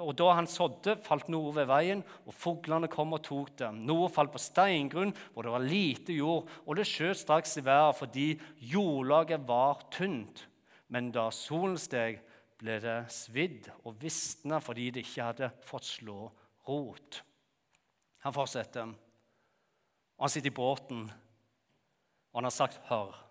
og 0.00 0.14
da 0.16 0.30
han 0.32 0.48
sådde, 0.48 0.94
falt 1.04 1.28
noe 1.28 1.52
ved 1.52 1.68
veien, 1.68 2.00
og 2.24 2.32
fuglene 2.32 2.88
kom 2.88 3.12
og 3.12 3.20
tok 3.26 3.52
det. 3.60 3.68
Noe 3.84 4.08
falt 4.08 4.32
på 4.32 4.40
steingrunn, 4.40 5.12
hvor 5.34 5.44
det 5.44 5.52
var 5.52 5.66
lite 5.66 6.16
jord, 6.16 6.48
og 6.64 6.78
det 6.78 6.86
skjøt 6.88 7.20
straks 7.20 7.58
i 7.60 7.64
været 7.66 7.98
fordi 7.98 8.28
jordlaget 8.72 9.44
var 9.48 9.84
tynt. 9.92 10.46
Men 10.88 11.12
da 11.12 11.28
solen 11.34 11.76
steg, 11.76 12.22
ble 12.58 12.78
det 12.82 12.98
svidd 13.14 13.68
og 13.84 13.98
visna 14.02 14.58
fordi 14.62 14.88
det 14.94 15.04
ikke 15.06 15.28
hadde 15.30 15.50
fått 15.66 15.86
slå 15.86 16.26
rot. 16.66 17.22
Han 18.26 18.34
fortsetter. 18.34 18.90
Han 20.18 20.32
sitter 20.32 20.50
i 20.50 20.54
båten, 20.54 21.04
og 22.32 22.40
han 22.40 22.48
har 22.48 22.54
sagt 22.54 22.80
'hør'. 22.88 23.24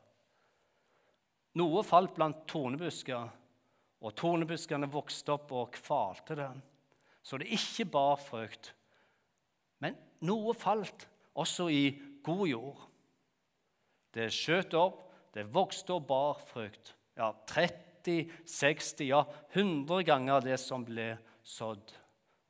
Noe 1.60 1.84
falt 1.84 2.14
blant 2.16 2.46
tornebusker, 2.48 3.30
og 4.02 4.16
tornebuskene 4.16 4.90
vokste 4.94 5.34
opp 5.34 5.52
og 5.52 5.72
kvalte 5.74 6.36
det, 6.36 6.52
så 7.24 7.38
det 7.38 7.50
ikke 7.52 7.86
bar 7.92 8.16
frukt. 8.22 8.74
Men 9.80 9.98
noe 10.22 10.54
falt 10.54 11.08
også 11.36 11.68
i 11.74 12.00
god 12.24 12.48
jord. 12.48 12.86
Det 14.14 14.30
skjøt 14.34 14.74
opp, 14.74 15.04
det 15.34 15.48
vokste 15.54 15.94
og 15.98 16.08
bar 16.08 16.40
frukt. 16.40 16.94
Ja, 17.18 17.32
30 17.50 17.87
50, 18.08 18.32
60, 18.46 19.08
ja 19.08 19.26
100 19.52 20.04
ganger 20.04 20.42
det 20.42 20.58
som 20.58 20.86
ble 20.86 21.18
sådd. 21.44 21.92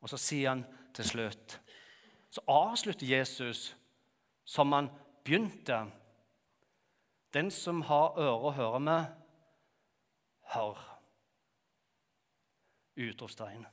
Og 0.01 0.09
så 0.09 0.17
sier 0.17 0.49
han 0.53 0.65
til 0.93 1.05
slutt 1.05 1.59
Så 2.29 2.43
avslutter 2.47 3.07
Jesus 3.07 3.75
som 4.45 4.71
han 4.71 4.89
begynte. 5.25 5.87
Den 7.33 7.49
som 7.51 7.81
har 7.87 8.19
øre 8.19 8.49
å 8.49 8.51
høre 8.53 8.79
med, 8.79 9.07
hør. 10.53 10.77
Utropstegn. 12.97 13.65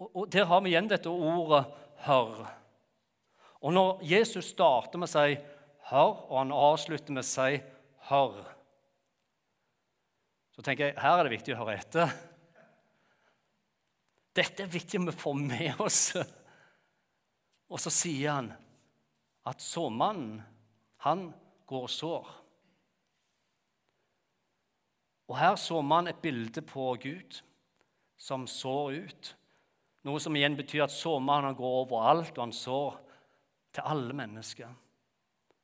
Og, 0.00 0.10
og 0.10 0.32
Der 0.32 0.48
har 0.50 0.60
vi 0.64 0.72
igjen 0.74 0.90
dette 0.90 1.08
ordet 1.08 1.64
'hør'. 2.04 2.50
Og 3.60 3.72
når 3.72 4.02
Jesus 4.02 4.50
starter 4.50 4.98
med 4.98 5.08
å 5.08 5.12
si 5.12 5.36
'hør', 5.90 6.26
og 6.30 6.38
han 6.38 6.52
avslutter 6.52 7.12
med 7.12 7.22
å 7.22 7.28
si 7.28 7.62
'hør', 8.10 8.53
så 10.54 10.62
tenker 10.62 10.90
jeg 10.90 11.02
her 11.02 11.18
er 11.18 11.26
det 11.26 11.34
viktig 11.34 11.54
å 11.54 11.60
høre 11.64 11.76
etter. 11.80 12.12
Dette 14.34 14.64
er 14.64 14.70
viktig 14.70 15.00
vi 15.02 15.14
får 15.14 15.36
med 15.40 15.80
oss. 15.82 16.00
Og 17.70 17.80
så 17.82 17.90
sier 17.90 18.30
han 18.30 18.52
at 19.48 19.62
såmannen, 19.62 20.38
han 21.04 21.26
går 21.68 21.86
og 21.86 21.92
sår. 21.92 22.28
Og 25.28 25.36
her 25.40 25.56
så 25.60 25.80
man 25.82 26.08
et 26.08 26.20
bilde 26.22 26.62
på 26.64 26.86
Gud 27.02 27.40
som 28.20 28.46
sår 28.48 29.00
ut. 29.04 29.34
Noe 30.04 30.20
som 30.20 30.36
igjen 30.36 30.56
betyr 30.56 30.84
at 30.86 30.94
såmannen 30.94 31.56
går 31.56 31.76
overalt, 31.82 32.36
og 32.36 32.46
han 32.46 32.56
sår 32.56 32.98
til 33.74 33.90
alle 33.90 34.16
mennesker 34.16 34.72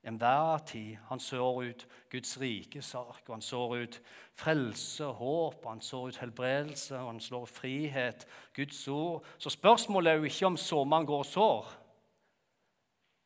enhver 0.04 0.58
tid. 0.58 0.96
Han 1.08 1.20
sår 1.20 1.64
ut 1.64 1.86
Guds 2.10 2.40
rike 2.40 2.82
sak, 2.82 3.22
og 3.26 3.34
han 3.34 3.42
sår 3.42 3.76
ut 3.76 4.00
frelse, 4.34 5.04
håp, 5.04 5.64
han 5.66 5.80
sår 5.80 6.08
ut 6.08 6.20
helbredelse, 6.22 6.96
og 6.98 7.06
han 7.06 7.20
slår 7.20 7.46
frihet, 7.46 8.26
Guds 8.56 8.88
ord. 8.88 9.26
Så 9.38 9.50
spørsmålet 9.50 10.12
er 10.12 10.16
jo 10.16 10.30
ikke 10.30 10.46
om 10.46 10.56
såmannen 10.56 11.06
går 11.06 11.24
og 11.24 11.26
sår, 11.26 11.70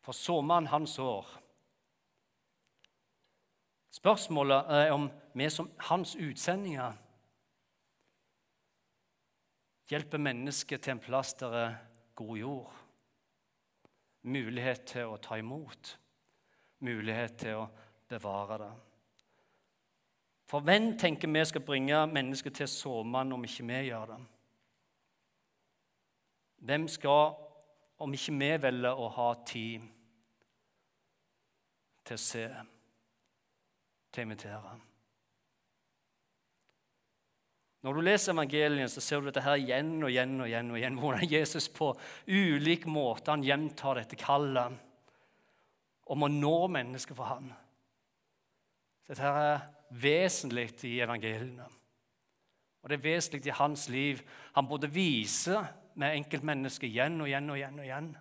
for 0.05 0.13
såmannen, 0.13 0.69
han 0.69 0.87
sår. 0.87 1.41
Spørsmålet 3.95 4.71
er 4.75 4.93
om 4.93 5.09
vi 5.35 5.51
som 5.51 5.71
hans 5.87 6.17
utsendinger 6.19 6.97
hjelper 9.91 10.19
mennesket 10.19 10.83
til 10.83 10.97
en 10.97 11.03
plass 11.03 11.35
der 11.39 11.55
er 11.55 11.77
god 12.19 12.37
jord, 12.37 12.73
mulighet 14.23 14.83
til 14.91 15.13
å 15.13 15.21
ta 15.23 15.39
imot 15.39 15.95
mulighet 16.85 17.39
til 17.41 17.63
å 17.63 17.69
bevare 18.11 18.61
det. 18.61 18.73
For 20.51 20.65
hvem 20.65 20.93
tenker 21.01 21.31
vi 21.33 21.43
skal 21.49 21.65
bringe 21.65 22.05
mennesker 22.07 22.53
til 22.55 22.69
såmann 22.71 23.33
om 23.35 23.45
ikke 23.47 23.67
vi 23.67 23.81
gjør 23.89 24.13
det? 24.13 24.21
Hvem 26.65 26.87
skal, 26.89 27.35
om 28.01 28.15
ikke 28.17 28.37
vi 28.39 28.51
velger 28.63 29.01
å 29.01 29.09
ha 29.17 29.29
tid 29.49 29.85
til 32.05 32.17
å 32.17 32.21
se, 32.21 32.49
til 34.13 34.23
å 34.23 34.29
invitere? 34.29 34.75
Når 37.85 37.99
du 37.99 38.01
leser 38.01 38.33
evangelien, 38.33 38.89
så 38.89 39.03
ser 39.05 39.21
du 39.21 39.29
dette 39.29 39.43
her 39.45 39.61
igjen 39.61 39.99
og 39.99 40.09
igjen 40.09 40.39
og 40.41 40.49
igjen. 40.49 40.71
og 40.73 40.79
igjen, 40.79 40.97
Hvordan 41.03 41.29
Jesus 41.29 41.69
på 41.69 41.91
ulik 42.29 42.87
måte 42.89 43.33
han 43.33 43.45
gjentar 43.45 44.01
dette 44.01 44.17
kallet 44.17 44.79
om 46.13 46.27
å 46.27 46.33
nå 46.33 46.57
mennesker 46.73 47.17
for 47.17 47.31
Han. 47.31 47.49
Dette 49.09 49.31
er 49.31 49.65
vesentlig 50.01 50.71
i 50.89 50.99
evangeliene. 51.05 51.67
Og 52.85 52.91
det 52.91 52.99
er 52.99 53.07
vesentlig 53.07 53.49
i 53.49 53.57
hans 53.57 53.89
liv. 53.89 54.21
Han 54.57 54.69
både 54.69 54.91
viser 54.93 55.65
med 56.01 56.19
enkeltmennesket 56.19 56.91
igjen 56.91 57.21
og 57.23 57.29
igjen 57.31 57.51
og 57.51 57.59
igjen 57.59 57.81
og 57.81 57.87
igjen 57.89 58.15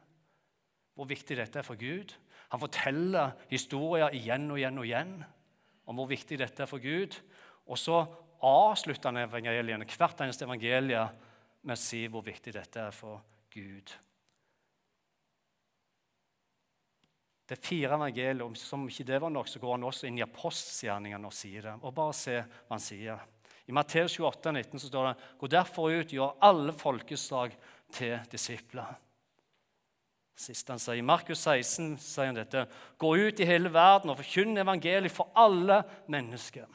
hvor 0.94 1.10
viktig 1.10 1.40
dette 1.40 1.58
er 1.58 1.66
for 1.66 1.80
Gud. 1.80 2.14
Han 2.54 2.62
forteller 2.62 3.32
historier 3.50 4.14
igjen 4.14 4.46
og 4.54 4.60
igjen 4.60 4.78
og 4.78 4.86
igjen 4.86 5.14
om 5.90 5.98
hvor 5.98 6.10
viktig 6.12 6.38
dette 6.38 6.64
er 6.64 6.70
for 6.70 6.84
Gud. 6.84 7.18
Og 7.66 7.80
så 7.82 8.04
avslutter 8.46 9.10
han 9.10 9.24
evangeliene, 9.24 9.88
hvert 9.90 10.22
eneste 10.22 10.46
evangelie 10.46 11.02
med 11.64 11.76
å 11.76 11.82
si 11.82 12.06
hvor 12.12 12.26
viktig 12.26 12.54
dette 12.54 12.88
er 12.88 12.96
for 12.96 13.24
Gud. 13.54 13.90
Det 17.54 17.60
er 17.60 17.68
fire 17.68 17.98
evangelier. 18.00 18.56
Som 18.58 18.88
ikke 18.90 19.06
det 19.06 19.20
var 19.22 19.30
nok, 19.30 19.46
så 19.46 19.60
går 19.62 19.76
han 19.76 19.84
også 19.86 20.08
inn 20.10 20.18
i 20.18 20.26
apostelgjerningene 20.26 21.30
og 21.30 21.36
sier 21.38 21.68
det. 21.68 21.74
Og 21.86 21.94
bare 21.94 22.16
se 22.18 22.40
hva 22.42 22.72
han 22.74 22.82
sier. 22.82 23.20
I 23.70 23.76
Matteus 23.78 24.16
28, 24.18 24.54
19 24.58 24.82
så 24.82 24.90
står 24.90 25.06
det 25.06 25.28
Gå 25.38 25.50
derfor 25.54 25.94
ut, 25.94 26.16
gjør 26.18 26.34
alle 26.42 26.74
folkeslag 26.74 27.54
til 27.94 28.16
disipler. 28.32 28.96
Sist 30.34 30.72
han 30.74 30.82
sier, 30.82 30.98
I 30.98 31.06
Markus 31.06 31.44
16 31.46 31.92
sier 32.02 32.32
han 32.32 32.40
dette. 32.42 32.66
Gå 32.98 33.14
ut 33.22 33.44
i 33.46 33.48
hele 33.48 33.70
verden 33.70 34.10
og 34.10 34.18
forkynn 34.24 34.58
evangeliet 34.58 35.14
for 35.14 35.30
alle 35.38 35.84
mennesker. 36.10 36.66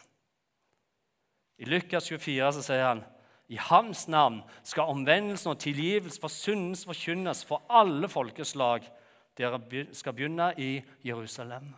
I 1.58 1.66
Lukas 1.66 2.06
24 2.06 2.52
så 2.54 2.64
sier 2.68 2.86
han 2.86 3.02
i 3.50 3.58
hans 3.66 4.06
navn 4.06 4.44
skal 4.62 4.94
omvendelsen 4.94 5.56
og 5.56 5.58
tilgivelse 5.58 6.22
for 6.22 6.30
syndens 6.30 6.86
forkynnes 6.86 7.42
for 7.48 7.66
alle 7.66 8.06
folkeslag 8.12 8.86
dere 9.38 9.86
skal 9.94 10.14
begynne 10.16 10.52
i 10.58 10.82
Jerusalem. 11.04 11.70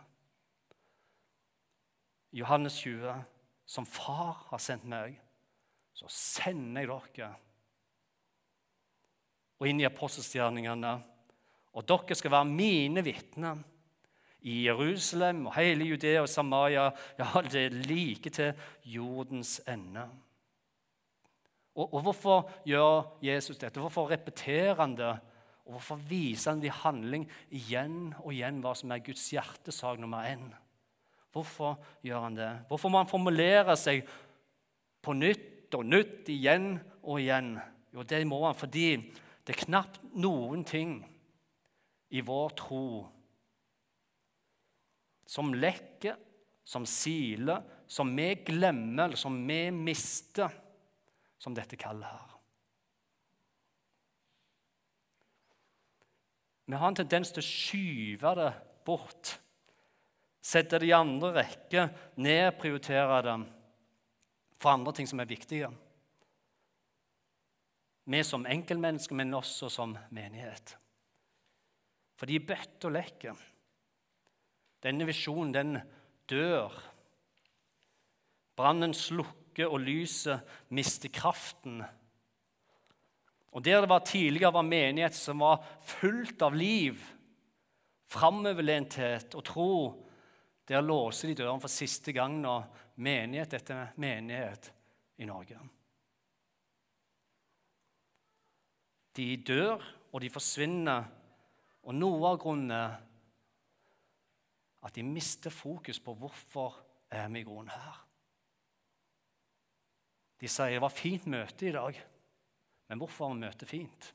Johannes 2.31 2.79
20. 2.81 3.23
Som 3.65 3.85
far 3.87 4.47
har 4.49 4.59
sendt 4.59 4.83
meg, 4.89 5.15
så 5.95 6.09
sender 6.11 6.83
jeg 6.83 6.89
dere. 7.15 7.29
Og 9.61 9.69
inn 9.69 9.79
i 9.79 9.87
apostelstjerningene. 9.87 10.95
Og 11.71 11.85
dere 11.87 12.17
skal 12.17 12.33
være 12.33 12.49
mine 12.49 13.03
vitner 13.05 13.61
i 14.41 14.65
Jerusalem 14.65 15.45
og 15.45 15.55
hele 15.55 15.85
Judea 15.85 16.23
og 16.23 16.29
Samaria, 16.29 16.89
ja, 17.19 17.29
det 17.45 17.65
er 17.67 17.79
like 17.85 18.29
til 18.33 18.53
jordens 18.83 19.59
ende. 19.69 20.07
Og, 21.75 21.93
og 21.93 22.01
hvorfor 22.01 22.49
gjør 22.67 23.05
Jesus 23.23 23.57
dette? 23.61 23.79
Hvorfor 23.79 24.09
repeterer 24.09 24.75
han 24.81 24.97
det? 24.97 25.13
Og 25.71 25.77
hvorfor 25.77 26.01
viser 26.03 26.51
han 26.51 26.65
i 26.67 26.71
handling 26.81 27.23
igjen 27.55 28.09
og 28.19 28.33
igjen 28.33 28.57
hva 28.59 28.73
som 28.75 28.91
er 28.91 29.03
Guds 29.05 29.23
hjertesak 29.31 30.01
nummer 30.03 30.27
én? 30.27 30.49
Hvorfor 31.31 31.77
gjør 32.03 32.25
han 32.25 32.35
det? 32.35 32.49
Hvorfor 32.67 32.91
må 32.91 32.99
han 32.99 33.07
formulere 33.07 33.77
seg 33.79 34.03
på 34.99 35.15
nytt 35.15 35.71
og 35.79 35.85
nytt 35.87 36.27
igjen 36.33 36.73
og 37.05 37.21
igjen? 37.21 37.53
Jo, 37.95 38.03
det 38.03 38.19
må 38.27 38.41
han 38.43 38.59
fordi 38.59 38.89
det 38.99 39.55
er 39.55 39.61
knapt 39.63 40.01
noen 40.11 40.67
ting 40.67 40.97
i 42.11 42.19
vår 42.27 42.51
tro 42.59 42.83
som 45.31 45.53
lekker, 45.55 46.19
som 46.67 46.83
siler, 46.83 47.63
som 47.87 48.11
vi 48.11 48.27
glemmer, 48.43 49.05
eller 49.05 49.19
som 49.19 49.39
vi 49.47 49.61
mister, 49.71 50.51
som 51.39 51.55
dette 51.55 51.79
kallet 51.79 52.11
her. 52.11 52.30
Vi 56.71 56.77
har 56.79 56.87
en 56.87 56.95
tendens 56.95 57.33
til 57.35 57.43
å 57.43 57.43
skyve 57.43 58.31
det 58.39 58.51
bort. 58.87 59.33
Sette 60.39 60.79
det 60.79 60.87
i 60.87 60.93
andre 60.95 61.33
rekke, 61.41 61.89
nedprioritere 62.23 63.17
det 63.25 63.33
for 64.61 64.71
andre 64.71 64.93
ting 64.95 65.09
som 65.09 65.19
er 65.19 65.27
viktige. 65.27 65.67
Vi 68.07 68.21
som 68.23 68.47
enkeltmennesker, 68.47 69.17
men 69.19 69.35
også 69.35 69.67
som 69.73 69.97
menighet. 70.15 70.77
For 72.15 72.29
de 72.29 72.39
bøtter 72.39 72.87
og 72.87 72.95
lekker. 72.95 73.43
Denne 74.81 75.05
visjonen, 75.09 75.53
den 75.53 75.77
dør. 76.31 76.71
Brannen 78.55 78.95
slukker, 78.95 79.67
og 79.67 79.83
lyset 79.83 80.47
mister 80.71 81.11
kraften. 81.11 81.81
Og 83.51 83.63
Der 83.65 83.81
det 83.81 83.89
var 83.89 83.99
tidligere 83.99 84.53
var 84.53 84.61
menighet 84.61 85.15
som 85.15 85.39
var 85.39 85.63
fullt 85.83 86.41
av 86.41 86.55
liv, 86.55 87.01
framoverlenthet 88.07 89.35
og 89.35 89.43
tro, 89.43 89.73
der 90.67 90.81
låser 90.81 91.27
de 91.27 91.35
døren 91.43 91.59
for 91.59 91.67
siste 91.67 92.13
gang 92.15 92.37
nå 92.39 92.61
menighet 92.95 93.53
etter 93.53 93.91
menighet 93.99 94.71
i 95.17 95.27
Norge. 95.27 95.57
De 99.15 99.27
dør, 99.37 99.83
og 100.11 100.21
de 100.23 100.29
forsvinner, 100.31 101.03
og 101.83 101.95
noe 101.95 102.29
av 102.29 102.39
grunnen 102.39 102.71
er 102.71 102.99
at 104.81 104.95
de 104.95 105.03
mister 105.05 105.53
fokus 105.53 105.99
på 105.99 106.15
hvorfor 106.17 106.79
er 107.11 107.27
vi 107.29 107.41
i 107.41 107.45
grunnen 107.45 107.73
her. 107.73 107.99
De 110.41 110.49
sier 110.49 110.73
det 110.73 110.81
var 110.81 110.95
fint 110.95 111.27
møte 111.29 111.67
i 111.67 111.75
dag, 111.75 111.99
men 112.91 112.99
hvorfor 112.99 113.29
var 113.29 113.37
møtet 113.39 113.69
fint? 113.69 114.09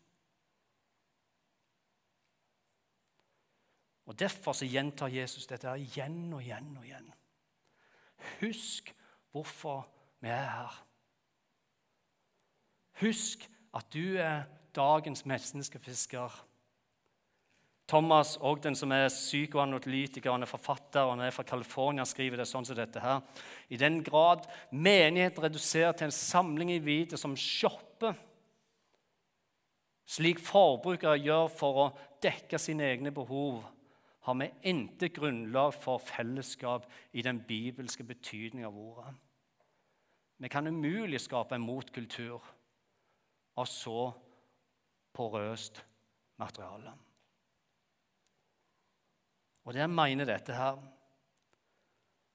Og 4.07 4.19
Derfor 4.21 4.53
så 4.53 4.69
gjentar 4.69 5.09
Jesus 5.09 5.49
dette 5.49 5.73
igjen 5.81 6.29
og 6.37 6.43
igjen 6.45 6.75
og 6.77 6.85
igjen. 6.85 7.09
Husk 8.43 8.93
hvorfor 9.33 9.87
vi 10.21 10.29
er 10.29 10.45
her. 10.51 10.77
Husk 13.01 13.49
at 13.77 13.89
du 13.97 14.21
er 14.21 14.45
dagens 14.77 15.25
menneskefisker. 15.25 16.37
Thomas, 17.89 18.37
og 18.37 18.61
den 18.61 18.77
som 18.77 18.93
er 18.93 19.09
psykoanalytiker 19.09 20.33
og 20.33 20.43
er 20.43 20.51
forfatter 20.51 21.07
og 21.07 21.21
er 21.23 21.33
fra 21.33 21.49
California, 21.49 22.05
skriver 22.05 22.43
det 22.43 22.49
sånn 22.51 22.67
som 22.67 22.77
dette 22.77 23.01
her. 23.01 23.21
I 23.73 23.81
den 23.81 24.03
grad 24.05 24.45
menigheten 24.69 25.45
reduserer 25.45 25.97
til 25.97 26.11
en 26.11 26.17
samling 26.21 26.75
i 26.75 26.81
hvite 26.83 27.17
som 27.17 27.37
shopper, 27.39 28.17
slik 30.07 30.41
forbrukere 30.43 31.19
gjør 31.19 31.49
for 31.53 31.81
å 31.83 31.87
dekke 32.23 32.59
sine 32.63 32.87
egne 32.87 33.13
behov, 33.15 33.65
har 34.27 34.35
vi 34.41 34.49
intet 34.67 35.15
grunnlag 35.15 35.75
for 35.75 36.03
fellesskap 36.03 36.87
i 37.15 37.23
den 37.23 37.39
bibelske 37.47 38.07
betydning 38.07 38.67
av 38.67 38.79
ordet. 38.79 39.13
Vi 40.43 40.51
kan 40.53 40.67
umulig 40.67 41.21
skape 41.23 41.57
en 41.57 41.65
motkultur 41.65 42.43
av 43.57 43.69
så 43.71 44.11
porøst 45.17 45.81
materiale. 46.43 46.93
Og 49.67 49.75
det 49.75 49.83
jeg 49.83 49.95
mener 49.95 50.29
dette 50.29 50.55
her. 50.55 50.79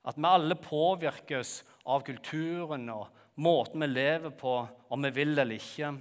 At 0.08 0.18
vi 0.18 0.26
alle 0.28 0.58
påvirkes 0.58 1.60
av 1.86 2.02
kulturen 2.08 2.90
og 2.90 3.12
måten 3.44 3.84
vi 3.84 3.92
lever 3.92 4.34
på, 4.36 4.56
om 4.90 5.06
vi 5.06 5.12
vil 5.16 5.38
eller 5.38 5.60
ikke. 5.60 5.94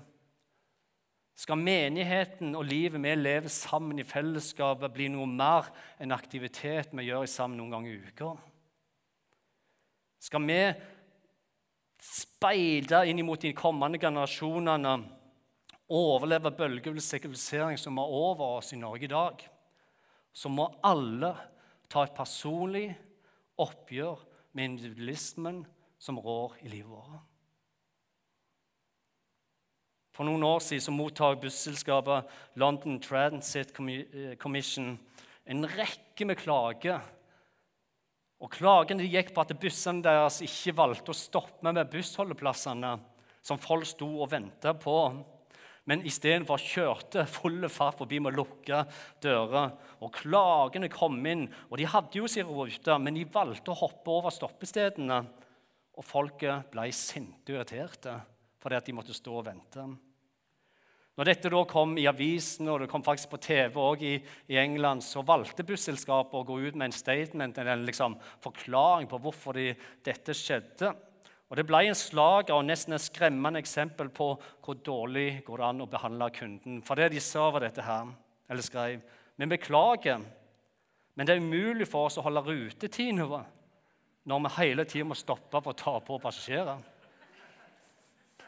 Skal 1.40 1.56
menigheten 1.56 2.52
og 2.58 2.66
livet 2.68 3.00
vi 3.00 3.14
lever 3.16 3.48
sammen 3.52 4.02
i 4.02 4.04
fellesskapet, 4.04 4.92
bli 4.92 5.08
noe 5.08 5.28
mer 5.28 5.70
enn 6.00 6.12
aktivitet 6.12 6.92
vi 6.92 7.06
gjør 7.08 7.24
sammen 7.30 7.56
noen 7.60 7.72
ganger 7.76 7.94
i 7.94 8.10
uka? 8.10 8.34
Skal 10.20 10.44
vi 10.44 10.58
speide 12.04 13.06
inn 13.08 13.24
mot 13.24 13.40
de 13.40 13.54
kommende 13.56 14.00
generasjonene 14.00 14.98
overleve 15.90 16.52
bølgefull 16.54 17.00
sekularisering 17.02 17.80
som 17.80 17.96
er 17.98 18.12
over 18.20 18.60
oss 18.60 18.74
i 18.76 18.80
Norge 18.80 19.08
i 19.08 19.14
dag? 19.14 19.48
så 20.32 20.50
må 20.52 20.68
alle 20.86 21.32
ta 21.90 22.04
et 22.06 22.14
personlig 22.16 22.86
oppgjør 23.60 24.22
med 24.54 24.72
individualismen 24.72 25.64
som 26.00 26.20
rår 26.22 26.56
i 26.64 26.70
livet 26.70 26.90
vårt. 26.90 27.29
For 30.20 30.28
noen 30.28 30.42
år 30.44 30.58
siden 30.60 30.82
så 30.84 30.92
mottok 30.92 31.38
busselskapet 31.40 32.32
London 32.60 32.98
Transit 33.00 33.70
eh, 33.72 34.34
Commission 34.36 34.90
en 35.48 35.64
rekke 35.64 36.26
med 36.28 36.36
klager. 36.36 37.06
Og 38.44 38.50
Klagene 38.52 39.06
gikk 39.08 39.30
på 39.32 39.40
at 39.40 39.54
bussene 39.62 40.04
deres 40.04 40.42
ikke 40.44 40.74
valgte 40.76 41.14
å 41.14 41.16
stoppe 41.16 41.64
med 41.64 41.88
bussholdeplassene 41.88 42.90
som 43.40 43.62
folk 43.64 43.88
sto 43.88 44.10
og 44.20 44.28
venta 44.34 44.74
på 44.76 44.98
men 45.88 46.04
istedenfor 46.04 46.60
kjørte 46.60 47.24
full 47.24 47.64
fart 47.72 47.96
forbi 48.02 48.20
med 48.20 48.36
lukka 48.36 48.82
dører. 49.24 49.72
Og 50.04 50.12
klagene 50.20 50.92
kom 50.92 51.16
inn, 51.24 51.46
og 51.72 51.80
de 51.80 51.88
hadde 51.88 52.20
jo 52.20 52.28
sin 52.28 52.44
rute, 52.44 52.98
men 53.00 53.16
de 53.16 53.24
valgte 53.24 53.72
å 53.72 53.80
hoppe 53.86 54.12
over 54.20 54.36
stoppestedene. 54.36 55.22
Og 55.96 56.06
folket 56.06 56.68
ble 56.76 56.86
sinte 56.92 57.56
og 57.56 57.62
irriterte 57.62 58.18
fordi 58.60 58.76
at 58.76 58.84
de 58.84 58.92
måtte 58.92 59.16
stå 59.16 59.40
og 59.40 59.46
vente. 59.48 59.88
Når 61.20 61.28
dette 61.28 61.50
da 61.52 61.58
kom 61.68 61.90
i 62.00 62.06
avisen, 62.08 62.64
og 62.72 62.78
det 62.80 62.86
kom 62.88 63.02
faktisk 63.04 63.28
på 63.34 63.38
TV 63.44 63.74
også 63.76 64.06
i, 64.08 64.14
i 64.48 64.56
England, 64.56 65.02
så 65.04 65.20
valgte 65.20 65.66
busselskapet 65.68 66.32
å 66.38 66.46
gå 66.48 66.56
ut 66.62 66.78
med 66.80 66.86
en 66.86 66.96
statement, 66.96 67.60
en 67.60 67.84
liksom, 67.84 68.14
forklaring 68.40 69.04
på 69.10 69.20
hvorfor 69.20 69.58
de, 69.58 69.66
dette 70.00 70.32
skjedde. 70.32 70.94
Og 71.50 71.60
Det 71.60 71.66
ble 71.68 71.82
en 71.90 71.98
slag 71.98 72.54
og 72.54 72.64
nesten 72.64 72.96
et 72.96 73.04
skremmende 73.04 73.60
eksempel 73.60 74.08
på 74.16 74.30
hvor 74.64 74.80
dårlig 74.80 75.42
går 75.44 75.60
det 75.60 75.68
an 75.68 75.84
å 75.84 75.90
behandle 75.92 76.30
kunden. 76.38 76.80
For 76.88 76.96
det 76.96 77.10
de 77.12 77.20
sa, 77.20 77.50
var 77.52 77.68
dette 77.68 77.84
her, 77.84 78.08
eller 78.48 78.64
skrev 78.64 79.04
Vi 79.36 79.52
beklager, 79.52 80.24
men 81.20 81.28
det 81.28 81.36
er 81.36 81.44
umulig 81.44 81.90
for 81.90 82.08
oss 82.08 82.16
å 82.16 82.24
holde 82.24 82.46
rutetiden 82.48 83.20
når 84.24 84.44
vi 84.48 84.56
hele 84.56 84.88
tiden 84.88 85.12
må 85.12 85.20
stoppe 85.20 85.60
for 85.60 85.76
å 85.76 85.82
ta 85.84 85.98
på 86.00 86.16
passasjerer. 86.24 86.80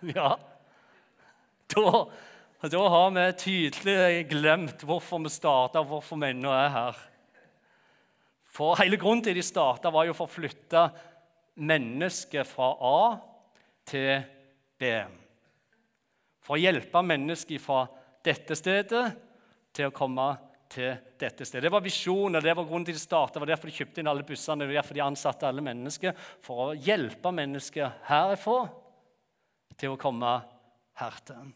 Ja, 0.17 0.33
da, 1.71 1.91
da 2.71 2.83
har 2.95 3.09
vi 3.11 3.25
tydelig 3.43 4.29
glemt 4.31 4.85
hvorfor 4.87 5.19
vi 5.25 5.33
starta, 5.35 5.81
og 5.81 5.89
hvorfor 5.91 6.21
vi 6.23 6.29
ennå 6.31 6.53
er 6.55 6.69
her. 6.71 7.01
For 8.53 8.77
Hele 8.79 8.99
grunnen 9.01 9.25
til 9.25 9.35
de 9.35 9.43
starta, 9.43 9.91
var 9.91 10.07
jo 10.07 10.15
for 10.15 10.29
å 10.29 10.35
flytte 10.35 10.85
mennesket 11.59 12.47
fra 12.47 12.69
A 12.79 13.01
til 13.89 14.23
B. 14.79 14.93
For 16.43 16.55
å 16.55 16.63
hjelpe 16.63 17.03
mennesket 17.03 17.63
fra 17.63 17.87
dette 18.23 18.55
stedet 18.59 19.05
til 19.75 19.89
å 19.89 19.95
komme 19.95 20.29
til 20.73 20.93
dette 21.19 21.47
stedet. 21.49 21.65
Det 21.67 21.73
var 21.73 21.85
visjonen, 21.85 22.41
det 22.43 22.55
var 22.57 22.69
grunnen 22.69 22.87
til 22.87 22.97
de 22.97 23.03
startet. 23.03 23.37
Det 23.37 23.43
var 23.45 23.53
derfor 23.55 23.71
de 23.71 23.77
kjøpte 23.77 24.03
inn 24.03 24.13
alle 24.13 24.27
bussene, 24.29 24.69
det 24.69 24.77
derfor 24.79 24.99
de 24.99 25.05
ansatte 25.05 25.49
alle 25.49 25.65
mennesker. 25.65 26.15
For 26.45 26.69
å 26.69 26.77
hjelpe 26.77 27.35
mennesket 27.35 28.07
herifra 28.09 28.61
til 29.81 29.97
å 29.97 30.01
komme 30.01 30.37
hertil. 31.01 31.51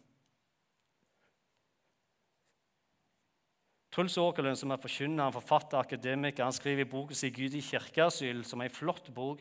Truls 3.97 4.19
Åkerlund, 4.21 4.59
som 4.61 4.75
er 4.75 4.81
forkynner, 4.81 5.33
forfatter, 5.33 5.79
akademiker, 5.81 6.45
han 6.45 6.53
skriver 6.53 6.85
i 6.85 6.89
boken 6.91 7.17
sin 7.17 7.33
'Gud 7.33 7.55
i 7.57 7.63
kirkeasyl', 7.65 8.43
som 8.45 8.61
er 8.61 8.69
en 8.69 8.75
flott 8.75 9.07
bok. 9.15 9.41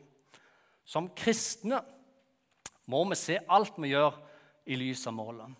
Som 0.85 1.09
kristne 1.09 1.81
må 2.87 3.01
vi 3.09 3.17
se 3.19 3.35
alt 3.49 3.75
vi 3.75 3.89
gjør, 3.91 4.15
i 4.65 4.77
lys 4.79 5.03
av 5.07 5.13
målet. 5.13 5.51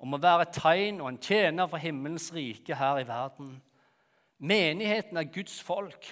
Om 0.00 0.14
å 0.16 0.20
være 0.22 0.46
et 0.46 0.56
tegn 0.56 1.02
og 1.02 1.10
en 1.10 1.20
tjener 1.20 1.68
for 1.68 1.78
himmelens 1.78 2.32
rike 2.32 2.74
her 2.74 3.02
i 3.02 3.06
verden. 3.06 3.52
Menigheten 4.38 5.16
er 5.20 5.28
Guds 5.28 5.60
folk, 5.60 6.08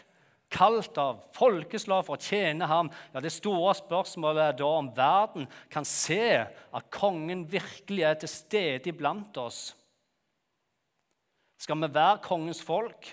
kalt 0.50 0.98
av 0.98 1.24
folkeslag 1.34 2.04
for 2.04 2.18
å 2.18 2.22
tjene 2.22 2.68
ham. 2.68 2.90
Ja, 3.14 3.20
Det 3.20 3.32
store 3.32 3.74
spørsmålet 3.74 4.42
er 4.44 4.52
da 4.60 4.70
om 4.76 4.92
verden 4.94 5.48
kan 5.70 5.84
se 5.84 6.44
at 6.46 6.90
kongen 6.90 7.50
virkelig 7.50 8.04
er 8.04 8.14
til 8.14 8.28
stede 8.28 8.92
iblant 8.92 9.36
oss. 9.38 9.74
Skal 11.56 11.80
vi 11.80 11.88
være 11.94 12.20
kongens 12.24 12.62
folk, 12.62 13.08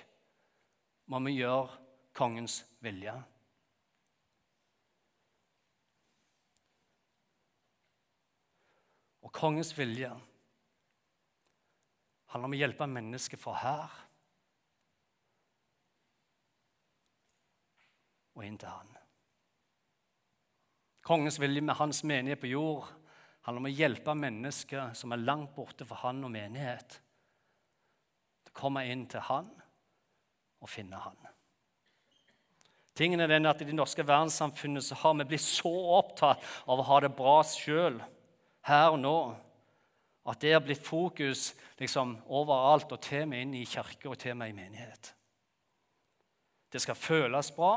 må 1.08 1.19
vi 1.23 1.38
gjøre 1.39 1.69
kongens 2.15 2.62
vilje. 2.84 3.15
Og 9.23 9.32
kongens 9.32 9.71
vilje 9.77 10.12
handler 12.34 12.49
om 12.49 12.56
å 12.56 12.60
hjelpe 12.60 12.89
mennesker 12.89 13.39
fra 13.39 13.53
her 13.62 14.01
og 18.34 18.43
inn 18.47 18.58
til 18.60 18.73
han. 18.73 18.91
Kongens 21.03 21.38
vilje 21.39 21.62
med 21.62 21.77
hans 21.77 22.01
menighet 22.08 22.41
på 22.41 22.51
jord 22.51 22.88
handler 23.45 23.62
om 23.62 23.69
å 23.69 23.73
hjelpe 23.75 24.15
mennesker 24.17 24.93
som 24.97 25.13
er 25.13 25.23
langt 25.23 25.51
borte 25.56 25.86
fra 25.88 25.99
han 26.06 26.23
og 26.23 26.32
menighet, 26.34 26.99
komme 28.55 28.85
inn 28.89 29.05
til 29.09 29.23
han 29.27 29.49
og 30.63 30.69
finne 30.71 30.99
han. 31.03 31.17
Tingen 32.93 33.23
er 33.23 33.31
den 33.31 33.49
at 33.49 33.61
I 33.61 33.65
det 33.65 33.75
norske 33.75 34.05
verdenssamfunnet 34.05 34.85
så 34.85 34.97
har 35.01 35.15
vi 35.17 35.25
blitt 35.31 35.45
så 35.45 35.71
opptatt 35.97 36.43
av 36.69 36.77
å 36.77 36.85
ha 36.91 36.99
det 37.01 37.15
bra 37.17 37.39
sjøl 37.47 37.97
her 38.69 38.93
og 38.93 39.01
nå 39.01 39.17
at 40.29 40.39
det 40.39 40.53
har 40.53 40.61
blitt 40.63 40.85
fokus 40.85 41.49
liksom, 41.81 42.15
overalt, 42.31 42.93
og 42.95 43.01
til 43.03 43.25
og 43.27 43.35
inn 43.35 43.57
i 43.59 43.65
kirke 43.67 44.07
og 44.07 44.15
til 44.21 44.37
og 44.37 44.47
i 44.47 44.55
menighet. 44.55 45.11
Det 46.71 46.81
skal 46.81 46.95
føles 46.95 47.51
bra, 47.51 47.73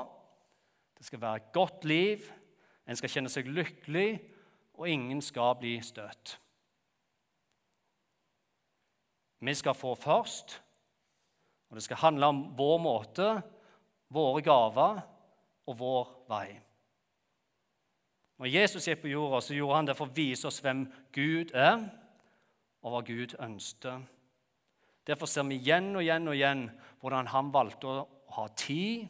det 0.96 1.08
skal 1.08 1.20
være 1.20 1.42
et 1.42 1.52
godt 1.52 1.84
liv, 1.84 2.28
en 2.86 2.96
skal 2.96 3.10
kjenne 3.10 3.32
seg 3.32 3.50
lykkelig, 3.50 4.20
og 4.76 4.88
ingen 4.88 5.22
skal 5.24 5.56
bli 5.58 5.74
støtt. 5.82 6.36
Vi 9.40 9.54
skal 9.54 9.74
få 9.76 9.94
først, 9.98 10.60
og 11.76 11.82
det 11.82 11.84
skal 11.84 11.98
handle 12.00 12.28
om 12.32 12.38
vår 12.56 12.78
måte, 12.80 13.24
våre 14.08 14.40
gaver 14.40 15.02
og 15.68 15.74
vår 15.76 16.06
vei. 16.30 16.46
Når 18.40 18.48
Jesus 18.48 18.86
gikk 18.88 19.02
på 19.02 19.10
jorda, 19.10 19.42
så 19.44 19.52
gjorde 19.52 19.76
han 19.76 19.90
det 19.90 19.96
for 19.98 20.08
å 20.08 20.16
vise 20.16 20.48
oss 20.48 20.62
hvem 20.64 20.86
Gud 21.12 21.52
er, 21.52 21.82
og 22.80 22.94
hva 22.94 23.02
Gud 23.04 23.34
ønsket. 23.44 24.08
Derfor 25.04 25.28
ser 25.28 25.44
vi 25.50 25.58
igjen 25.60 25.90
og 25.92 26.00
igjen 26.00 26.32
og 26.32 26.38
igjen 26.38 26.64
hvordan 27.02 27.28
han 27.34 27.52
valgte 27.52 27.92
å 27.92 28.08
ha 28.38 28.46
tid 28.56 29.04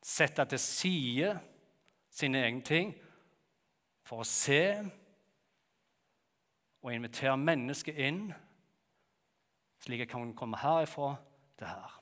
sette 0.00 0.48
til 0.54 0.62
side 0.64 1.34
sine 2.08 2.46
egne 2.48 2.64
ting 2.64 2.94
for 4.08 4.24
å 4.24 4.28
se 4.28 4.64
og 6.80 6.96
invitere 6.96 7.36
mennesket 7.44 8.00
inn, 8.08 8.24
slik 9.84 10.04
jeg 10.04 10.10
kan 10.10 10.32
komme 10.36 10.60
herifra 10.60 11.14
til 11.58 11.68
her. 11.68 11.98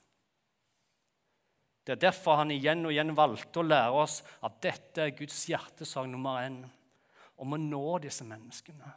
Det 1.82 1.96
er 1.96 2.04
derfor 2.04 2.38
han 2.38 2.52
igjen 2.54 2.86
og 2.86 2.94
igjen 2.94 3.16
valgte 3.18 3.58
å 3.58 3.66
lære 3.66 4.04
oss 4.04 4.20
at 4.46 4.60
dette 4.62 5.02
er 5.02 5.16
Guds 5.18 5.40
hjertesak 5.50 6.06
nummer 6.10 6.38
én. 6.44 6.60
Om 7.42 7.56
å 7.56 7.58
nå 7.58 7.86
disse 8.04 8.22
menneskene, 8.22 8.92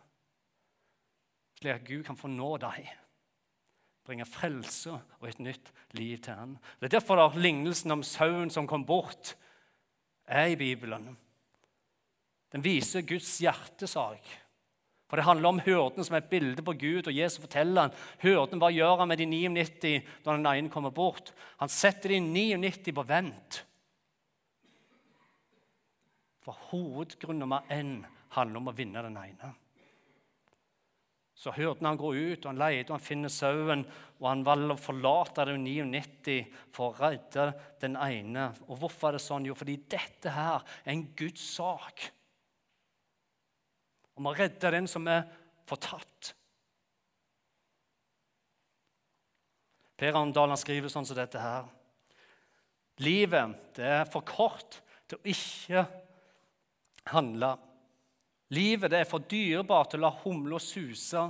slik 1.58 1.74
at 1.74 1.88
Gud 1.88 2.04
kan 2.06 2.20
få 2.20 2.30
nå 2.30 2.52
dem 2.62 2.86
bringe 4.06 4.26
frelse 4.30 4.94
og 4.94 5.28
et 5.30 5.42
nytt 5.42 5.72
liv 5.98 6.20
til 6.22 6.38
ham. 6.38 6.56
Det 6.80 6.90
er 6.90 6.98
derfor 7.00 7.18
da 7.20 7.28
lignelsen 7.34 7.96
om 7.96 8.04
sauen 8.06 8.52
som 8.54 8.68
kom 8.70 8.86
bort, 8.86 9.34
er 10.26 10.52
i 10.54 10.58
Bibelen. 10.58 11.16
Den 12.54 12.64
viser 12.64 13.06
Guds 13.06 13.32
hjertesak. 13.42 14.22
For 15.16 15.22
Det 15.22 15.30
handler 15.30 15.48
om 15.48 15.60
hyrden 15.64 16.04
som 16.04 16.18
er 16.18 16.26
et 16.26 16.28
bilde 16.28 16.64
på 16.68 16.74
Gud, 16.76 17.06
og 17.08 17.16
Jesus 17.16 17.40
forteller 17.40 17.86
han, 17.86 17.94
hyrden 18.20 18.60
hva 18.60 18.68
gjør 18.76 18.98
han 19.00 19.08
med 19.08 19.22
de 19.22 19.28
99 19.32 19.92
når 20.26 20.42
den 20.42 20.50
ene 20.50 20.72
kommer 20.74 20.92
bort. 20.92 21.30
Han 21.62 21.72
setter 21.72 22.12
de 22.12 22.18
99 22.20 22.92
på 22.92 23.06
vent. 23.08 23.62
For 26.44 26.60
hovedgrunn 26.68 27.40
nummer 27.40 27.64
én 27.72 28.02
handler 28.36 28.60
om 28.60 28.68
å 28.68 28.74
vinne 28.76 29.06
den 29.06 29.16
ene. 29.22 29.54
Så 31.32 31.56
hyrden 31.56 31.88
han 31.88 32.02
går 32.04 32.20
ut 32.20 32.44
og 32.44 32.52
han 32.52 32.62
leter 32.66 32.92
og 32.92 32.98
han 32.98 33.08
finner 33.08 33.32
sauen, 33.32 33.88
og 34.20 34.30
han 34.34 34.44
velger 34.50 34.76
å 34.76 34.84
forlate 34.90 35.48
det 35.48 35.56
99 35.64 36.38
for 36.76 36.92
å 36.92 37.00
redde 37.06 37.48
den 37.80 37.96
ene. 38.04 38.50
Og 38.68 38.84
Hvorfor 38.84 39.14
er 39.14 39.22
det 39.22 39.24
sånn? 39.30 39.48
Jo, 39.48 39.56
fordi 39.56 39.80
dette 39.96 40.36
her 40.36 40.60
er 40.84 40.92
en 40.98 41.08
Guds 41.16 41.48
sak. 41.56 42.10
Om 44.16 44.32
å 44.32 44.36
redde 44.36 44.72
den 44.72 44.88
som 44.88 45.08
er 45.12 45.26
fortapt. 45.68 46.34
Per 49.96 50.12
Arendal 50.12 50.56
skriver 50.60 50.92
sånn 50.92 51.08
som 51.08 51.18
dette 51.18 51.40
her. 51.40 51.68
Livet 53.04 53.76
det 53.76 53.88
er 54.02 54.10
for 54.12 54.24
kort 54.28 54.80
til 55.08 55.20
å 55.20 55.32
ikke 55.32 55.86
handle 57.12 57.56
Livet 58.54 58.92
det 58.94 59.02
er 59.02 59.10
for 59.10 59.26
dyrebart 59.26 59.94
til 59.94 60.04
å 60.04 60.06
la 60.06 60.14
humla 60.22 60.60
suse. 60.62 61.24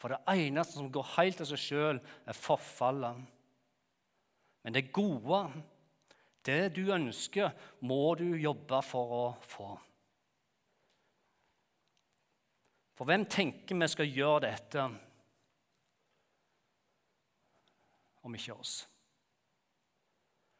For 0.00 0.14
det 0.14 0.20
eneste 0.32 0.78
som 0.78 0.90
går 0.92 1.12
helt 1.16 1.42
av 1.42 1.48
seg 1.50 1.60
sjøl, 1.60 2.00
er 2.00 2.38
forfallet. 2.38 3.18
Men 4.62 4.76
det 4.76 4.92
gode, 4.94 5.42
det 6.46 6.70
du 6.76 6.86
ønsker, 6.94 7.50
må 7.84 8.14
du 8.20 8.28
jobbe 8.38 8.80
for 8.86 9.16
å 9.16 9.24
få. 9.42 9.74
For 13.00 13.04
hvem 13.04 13.24
tenker 13.24 13.78
vi 13.80 13.86
skal 13.88 14.10
gjøre 14.12 14.40
dette, 14.44 14.82
om 18.22 18.34
ikke 18.34 18.52
oss? 18.54 18.74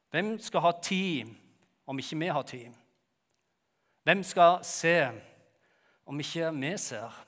Hvem 0.09 0.39
skal 0.41 0.61
ha 0.65 0.71
tid 0.83 1.35
om 1.87 2.01
ikke 2.01 2.19
vi 2.19 2.31
har 2.33 2.43
tid? 2.49 2.79
Hvem 4.09 4.23
skal 4.23 4.65
se 4.65 4.95
om 6.07 6.21
ikke 6.25 6.49
vi 6.55 6.73
ser? 6.81 7.27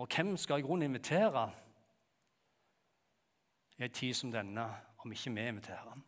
Og 0.00 0.08
hvem 0.08 0.36
skal 0.36 0.58
i 0.58 0.62
grunnen 0.64 0.88
invitere 0.88 1.50
i 3.76 3.84
en 3.84 3.92
tid 3.92 4.14
som 4.14 4.32
denne, 4.32 4.64
om 4.98 5.12
ikke 5.12 5.34
vi 5.34 5.48
inviterer? 5.48 6.00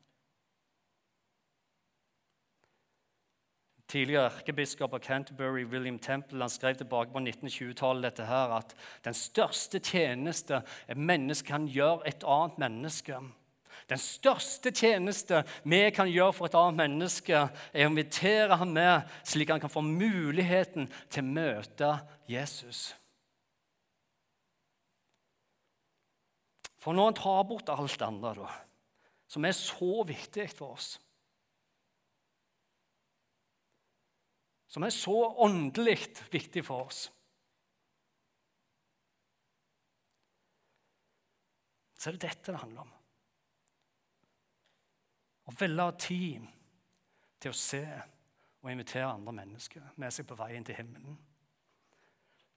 Tidligere 3.87 4.27
erkebiskop 4.27 4.95
av 4.97 4.99
Canterbury, 4.99 5.63
William 5.65 5.99
Temple, 5.99 6.41
han 6.43 6.51
skrev 6.51 6.75
tilbake 6.81 7.13
på 7.15 7.23
1920-tallet 7.23 8.03
dette 8.09 8.27
her, 8.27 8.57
at 8.59 8.75
den 9.07 9.15
største 9.15 9.79
tjeneste 9.79 10.65
et 10.91 10.99
menneske 10.99 11.47
kan 11.53 11.69
gjøre 11.71 12.03
et 12.11 12.27
annet 12.27 12.59
menneske, 12.59 13.21
den 13.87 14.01
største 14.03 14.73
tjeneste 14.75 15.45
vi 15.63 15.85
kan 15.95 16.11
gjøre 16.11 16.35
for 16.35 16.49
et 16.49 16.59
annet 16.59 16.81
menneske, 16.81 17.45
er 17.71 17.87
å 17.87 17.93
invitere 17.93 18.59
ham 18.59 18.75
med, 18.75 19.07
slik 19.23 19.53
han 19.55 19.63
kan 19.63 19.71
få 19.71 19.85
muligheten 19.87 20.89
til 21.07 21.23
å 21.23 21.35
møte 21.37 21.93
Jesus. 22.27 22.89
For 26.83 26.95
når 26.95 27.13
han 27.13 27.19
tar 27.23 27.47
bort 27.47 27.71
alt 27.71 27.99
det 27.99 28.07
andre, 28.07 28.35
da, 28.43 28.51
som 29.31 29.47
er 29.47 29.55
så 29.55 30.03
viktig 30.07 30.51
for 30.55 30.75
oss 30.75 30.97
Som 34.77 34.85
er 34.85 34.93
så 34.93 35.15
åndelig 35.41 35.95
viktig 36.29 36.61
for 36.67 36.91
oss 36.91 37.07
Så 41.97 42.11
er 42.11 42.19
det 42.19 42.29
dette 42.29 42.53
det 42.53 42.61
handler 42.61 42.85
om. 42.85 42.91
Å 45.49 45.55
velge 45.57 45.87
tid 46.05 46.45
til 47.41 47.51
å 47.55 47.57
se 47.57 47.81
og 48.61 48.69
invitere 48.71 49.09
andre 49.09 49.35
mennesker 49.41 49.89
med 49.97 50.13
seg 50.15 50.29
på 50.29 50.37
veien 50.39 50.69
til 50.69 50.77
himmelen. 50.77 51.17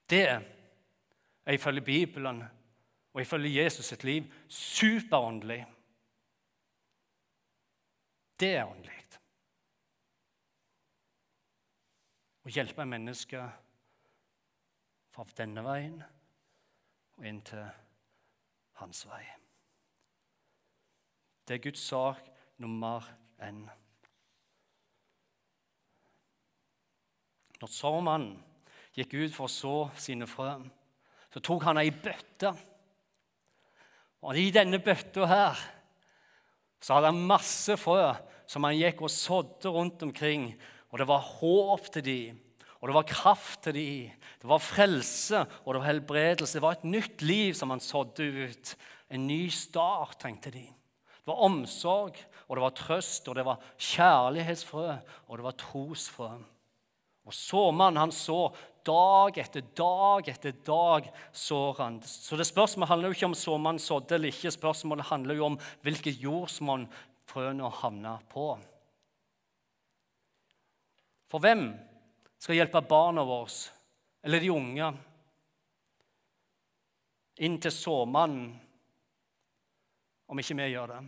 Det 0.04 0.22
er 0.28 1.56
ifølge 1.56 1.88
Bibelen 1.88 2.44
og 2.44 3.24
ifølge 3.24 3.56
Jesus 3.56 3.90
sitt 3.90 4.04
liv 4.04 4.28
superåndelig. 4.46 5.64
Det 8.38 8.54
er 8.60 8.68
åndelig. 8.68 8.99
Å 12.50 12.52
hjelpe 12.56 12.82
mennesker 12.82 13.44
fra 15.14 15.24
denne 15.38 15.62
veien 15.62 16.00
og 17.14 17.26
inn 17.30 17.36
til 17.46 17.60
hans 18.80 19.04
vei. 19.06 19.20
Det 21.46 21.54
er 21.54 21.62
Guds 21.62 21.84
sak 21.92 22.18
nummer 22.58 23.06
én. 23.46 23.60
Når 27.60 27.70
sårmannen 27.70 28.34
gikk 28.98 29.14
ut 29.20 29.36
for 29.36 29.46
å 29.46 29.54
så 29.54 29.76
sine 30.08 30.26
frø, 30.26 30.56
så 31.30 31.44
tok 31.46 31.68
han 31.68 31.78
ei 31.78 31.94
bøtte. 31.94 32.50
Og 34.26 34.42
i 34.42 34.50
denne 34.58 34.82
bøtta 34.82 35.30
her 35.36 35.62
så 36.82 36.98
hadde 36.98 37.14
han 37.14 37.24
masse 37.30 37.78
frø 37.78 38.10
som 38.50 38.66
han 38.66 38.74
gikk 38.74 39.06
og 39.06 39.14
sådde 39.20 39.70
rundt 39.70 40.02
omkring. 40.02 40.50
Og 40.90 40.98
det 40.98 41.06
var 41.08 41.22
håp 41.38 41.90
til 41.94 42.04
dem, 42.04 42.38
og 42.80 42.88
det 42.88 42.96
var 42.96 43.08
kraft 43.08 43.62
til 43.66 43.76
dem. 43.76 44.26
Det 44.40 44.48
var 44.48 44.62
frelse, 44.64 45.44
og 45.64 45.74
det 45.74 45.80
var 45.82 45.88
helbredelse. 45.90 46.56
Det 46.56 46.64
var 46.64 46.78
et 46.78 46.88
nytt 46.88 47.22
liv 47.22 47.54
som 47.54 47.70
han 47.70 47.82
sådde 47.84 48.26
ut. 48.48 48.76
En 49.10 49.26
ny 49.28 49.48
start, 49.52 50.16
tenkte 50.22 50.52
de. 50.54 50.64
Det 51.20 51.28
var 51.28 51.42
omsorg, 51.44 52.16
og 52.48 52.56
det 52.56 52.64
var 52.64 52.78
trøst, 52.78 53.28
og 53.28 53.36
det 53.36 53.44
var 53.44 53.60
kjærlighetsfrø, 53.76 54.88
og 55.28 55.38
det 55.38 55.44
var 55.44 55.58
trosfrø. 55.60 56.30
Og 57.28 57.36
såmannen, 57.36 58.00
han 58.00 58.14
så 58.16 58.48
dag 58.86 59.36
etter 59.38 59.62
dag 59.76 60.28
etter 60.32 60.56
dag 60.66 61.10
sår 61.36 61.82
han. 61.82 62.00
Så 62.02 62.38
det 62.40 62.48
Spørsmålet 62.48 62.90
handler 62.90 63.10
jo 63.10 63.18
ikke 63.18 63.28
om 63.28 63.36
såmannen 63.38 63.82
sådde 63.82 64.16
eller 64.16 64.32
ikke. 64.32 64.54
Spørsmålet 64.54 65.10
handler 65.12 65.36
jo 65.36 65.46
om 65.50 65.58
hvilket 65.84 66.20
jordsmonn 66.22 66.88
frøene 67.28 67.68
havna 67.82 68.16
på. 68.32 68.54
For 71.30 71.42
hvem 71.42 71.68
skal 72.40 72.58
hjelpe 72.58 72.82
barna 72.90 73.22
våre 73.26 73.52
eller 74.26 74.42
de 74.42 74.50
unge 74.52 74.90
inn 77.40 77.56
til 77.62 77.72
såmannen 77.72 78.50
om 80.30 80.40
ikke 80.42 80.56
vi 80.58 80.68
gjør 80.72 80.92
det? 80.92 81.00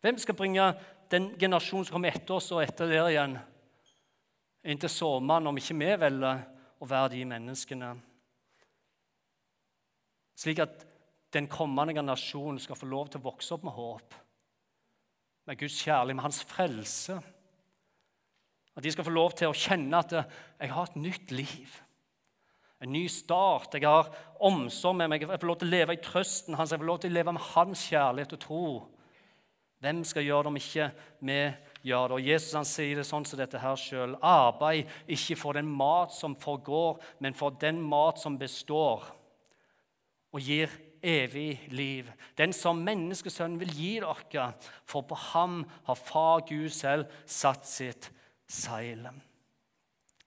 Hvem 0.00 0.18
skal 0.20 0.36
bringe 0.36 0.66
den 1.12 1.30
generasjonen 1.38 1.86
som 1.86 1.96
kommer 1.96 2.14
etter 2.14 2.38
oss 2.38 2.48
og 2.54 2.62
etter 2.64 2.88
der 2.88 3.10
igjen, 3.10 3.36
inn 4.64 4.80
til 4.80 4.92
såmannen, 4.92 5.50
om 5.50 5.58
ikke 5.60 5.76
vi 5.76 5.90
velger 6.00 6.40
å 6.80 6.88
være 6.88 7.12
de 7.14 7.26
menneskene? 7.28 7.90
Slik 10.40 10.62
at 10.64 10.86
den 11.36 11.50
kommende 11.52 11.94
generasjonen 11.94 12.60
skal 12.62 12.78
få 12.80 12.88
lov 12.88 13.10
til 13.12 13.20
å 13.20 13.28
vokse 13.28 13.52
opp 13.54 13.66
med 13.68 13.76
håp, 13.76 14.16
med 15.50 15.58
Guds 15.58 15.82
kjærlighet, 15.82 16.16
med 16.16 16.22
hans 16.22 16.44
frelse. 16.46 17.20
At 18.76 18.84
de 18.84 18.90
skal 18.92 19.04
få 19.04 19.10
lov 19.10 19.32
til 19.34 19.50
å 19.50 19.56
kjenne 19.56 19.98
at 19.98 20.12
'jeg 20.12 20.72
har 20.72 20.82
et 20.82 20.96
nytt 20.96 21.32
liv'. 21.32 21.80
En 22.82 22.92
ny 22.92 23.08
start. 23.08 23.74
Jeg 23.74 23.82
har 23.82 24.14
omsorg 24.40 24.96
med 24.96 25.08
meg. 25.08 25.20
Jeg 25.20 25.40
får 25.40 25.46
lov 25.46 25.58
til 25.58 25.68
å 25.68 25.70
leve 25.70 25.92
i 25.92 25.96
trøsten 25.96 26.54
hans. 26.54 26.70
Jeg 26.70 26.78
får 26.78 26.86
lov 26.86 26.98
til 26.98 27.10
å 27.10 27.14
leve 27.14 27.32
med 27.32 27.42
hans 27.42 27.90
kjærlighet 27.90 28.32
og 28.32 28.40
tro. 28.40 28.88
Hvem 29.80 30.04
skal 30.04 30.22
gjøre 30.22 30.42
det 30.42 30.46
om 30.46 30.56
ikke 30.56 30.92
vi 31.20 31.54
gjør 31.82 32.08
det? 32.08 32.14
Og 32.14 32.26
Jesus 32.26 32.54
han 32.54 32.64
sier 32.64 32.96
det 32.96 33.06
sånn 33.06 33.24
som 33.24 33.38
dette 33.38 33.58
her 33.58 33.76
sjøl. 33.76 34.16
Arbeid 34.22 34.86
ikke 35.08 35.36
for 35.36 35.52
den 35.52 35.66
mat 35.66 36.12
som 36.12 36.36
forgår, 36.36 37.00
men 37.18 37.34
for 37.34 37.50
den 37.50 37.82
mat 37.82 38.18
som 38.18 38.38
består 38.38 39.04
og 40.32 40.40
gir 40.40 40.70
evig 41.02 41.60
liv. 41.72 42.10
Den 42.38 42.52
som 42.56 42.82
menneskesønnen 42.84 43.60
vil 43.60 43.72
gi 43.74 43.90
dere, 44.02 44.52
for 44.84 45.06
på 45.06 45.18
ham 45.32 45.64
har 45.88 45.98
Far 45.98 46.44
Gud 46.48 46.70
selv 46.74 47.10
satt 47.26 47.66
sitt 47.68 48.10
seil. 48.50 49.08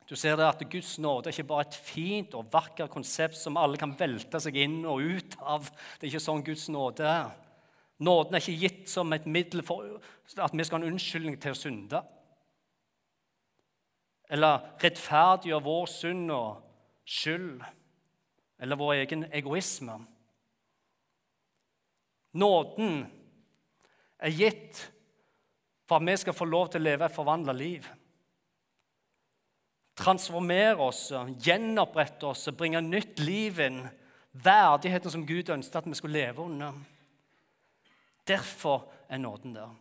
Du 0.10 0.16
ser 0.20 0.36
det 0.38 0.46
at 0.46 0.64
Guds 0.70 0.98
nåde 1.00 1.30
er 1.30 1.36
ikke 1.36 1.48
bare 1.50 1.68
et 1.68 1.78
fint 1.80 2.34
og 2.38 2.50
vakkert 2.54 2.92
konsept 2.92 3.38
som 3.40 3.58
alle 3.58 3.80
kan 3.80 3.96
velte 3.98 4.42
seg 4.44 4.58
inn 4.66 4.82
og 4.86 5.02
ut 5.02 5.38
av. 5.40 5.70
Det 5.98 6.06
er 6.06 6.12
ikke 6.12 6.26
sånn 6.26 6.44
Guds 6.46 6.68
nåde 6.74 7.08
er. 7.08 7.32
Nåden 8.04 8.36
er 8.36 8.44
ikke 8.44 8.66
gitt 8.66 8.92
som 8.92 9.14
et 9.16 9.26
middel 9.30 9.64
for 9.66 9.86
at 10.38 10.54
vi 10.54 10.66
skal 10.66 10.80
ha 10.80 10.84
en 10.84 10.92
unnskyldning 10.92 11.40
til 11.42 11.56
å 11.56 11.58
synde. 11.58 12.02
Eller 14.34 14.66
rettferdiggjøre 14.82 15.66
vår 15.66 15.90
synd 15.92 16.34
og 16.34 16.62
skyld 17.06 17.64
eller 18.64 18.80
vår 18.80 18.94
egen 19.04 19.26
egoisme. 19.32 19.98
Nåden 22.34 23.04
er 24.18 24.34
gitt 24.34 24.80
for 25.88 26.00
at 26.00 26.08
vi 26.08 26.16
skal 26.18 26.36
få 26.36 26.48
lov 26.50 26.72
til 26.72 26.82
å 26.82 26.88
leve 26.88 27.06
et 27.06 27.16
forvandla 27.16 27.54
liv. 27.56 27.86
Transformere 30.00 30.82
oss, 30.82 31.12
gjenopprette 31.46 32.26
oss, 32.32 32.48
bringe 32.58 32.82
nytt 32.82 33.22
liv 33.22 33.60
inn. 33.62 33.84
Verdigheten 34.34 35.14
som 35.14 35.26
Gud 35.30 35.52
ønsket 35.54 35.84
at 35.84 35.90
vi 35.90 36.00
skulle 36.00 36.24
leve 36.24 36.42
under. 36.42 36.74
Derfor 38.26 38.88
er 39.12 39.22
nåden 39.22 39.54
der. 39.54 39.76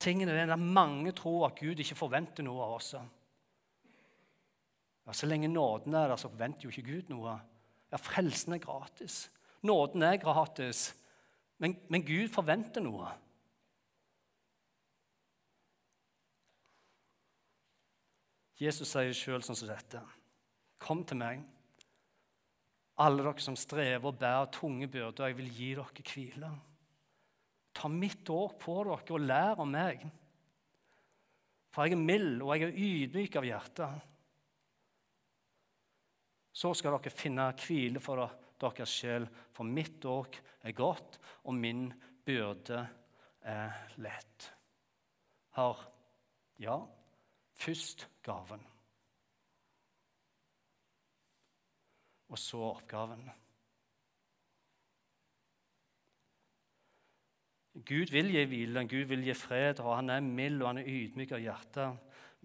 Tingene 0.00 0.32
er 0.32 0.48
der 0.48 0.56
Mange 0.56 1.12
tror 1.12 1.50
at 1.50 1.60
Gud 1.60 1.78
ikke 1.78 1.98
forventer 1.98 2.42
noe 2.42 2.64
av 2.64 2.78
oss. 2.80 2.94
Ja, 5.06 5.12
Så 5.12 5.26
lenge 5.26 5.48
nåden 5.48 5.94
er 5.94 6.08
der, 6.08 6.16
så 6.16 6.30
forventer 6.32 6.64
jo 6.64 6.70
ikke 6.72 6.88
Gud 6.88 7.12
noe. 7.12 7.36
Ja, 7.92 7.98
Frelsen 7.98 8.54
er 8.56 8.64
gratis. 8.64 9.28
Nåden 9.66 10.02
er 10.06 10.20
gratis. 10.20 10.90
Men, 11.60 11.76
men 11.92 12.04
Gud 12.06 12.30
forventer 12.32 12.84
noe. 12.84 13.10
Jesus 18.60 18.92
sier 18.92 19.16
sjøl 19.16 19.44
sånn 19.44 19.56
som 19.56 19.70
dette. 19.70 20.00
Kom 20.80 21.02
til 21.08 21.20
meg, 21.20 21.44
alle 23.00 23.24
dere 23.24 23.40
som 23.40 23.56
strever 23.56 24.10
og 24.10 24.18
bærer 24.20 24.50
tunge 24.52 24.88
byrder, 24.92 25.30
jeg 25.30 25.36
vil 25.38 25.52
gi 25.56 25.70
dere 25.78 26.04
hvile. 26.10 26.50
Ta 27.76 27.88
mitt 27.88 28.28
år 28.28 28.56
på 28.60 28.74
dere 28.84 29.16
og 29.16 29.24
lær 29.24 29.62
om 29.64 29.72
meg. 29.72 30.04
For 31.72 31.86
jeg 31.86 31.96
er 31.96 32.02
mild, 32.02 32.42
og 32.42 32.52
jeg 32.52 32.66
er 32.66 32.80
ydmyk 32.84 33.36
av 33.38 33.46
hjerte. 33.46 33.88
Så 36.52 36.74
skal 36.76 36.98
dere 36.98 37.14
finne 37.14 37.46
hvile 37.62 38.02
for 38.02 38.26
deres 38.60 38.92
sjel, 39.00 39.26
for 39.54 39.66
mitt 39.66 40.04
åk 40.04 40.38
er 40.62 40.76
godt, 40.76 41.18
og 41.44 41.56
min 41.56 41.88
byrde 42.26 42.82
er 43.42 43.94
lett. 44.02 44.50
Hør, 45.56 45.82
ja, 46.60 46.76
først 47.58 48.06
gaven. 48.26 48.62
Og 52.30 52.38
så 52.38 52.60
oppgaven. 52.70 53.24
Gud 57.86 58.12
vil 58.12 58.30
gi 58.34 58.44
hvile, 58.50 58.84
Gud 58.86 59.08
vil 59.10 59.24
gi 59.24 59.34
fred, 59.34 59.80
og 59.80 59.96
han 59.96 60.10
er 60.12 60.24
mild 60.24 60.60
og 60.62 60.72
han 60.72 60.82
er 60.82 60.90
ydmyk 60.90 61.32
av 61.36 61.42
hjerte. 61.42 61.86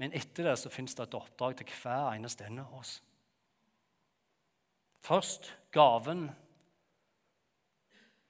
Men 0.01 0.13
etter 0.15 0.49
det 0.49 0.55
så 0.59 0.71
fins 0.71 0.95
det 0.95 1.07
et 1.07 1.17
oppdrag 1.17 1.57
til 1.59 1.71
hver 1.81 2.13
eneste 2.13 2.47
en 2.47 2.61
av 2.63 2.73
oss. 2.79 2.97
Først 5.05 5.51
gaven, 5.75 6.25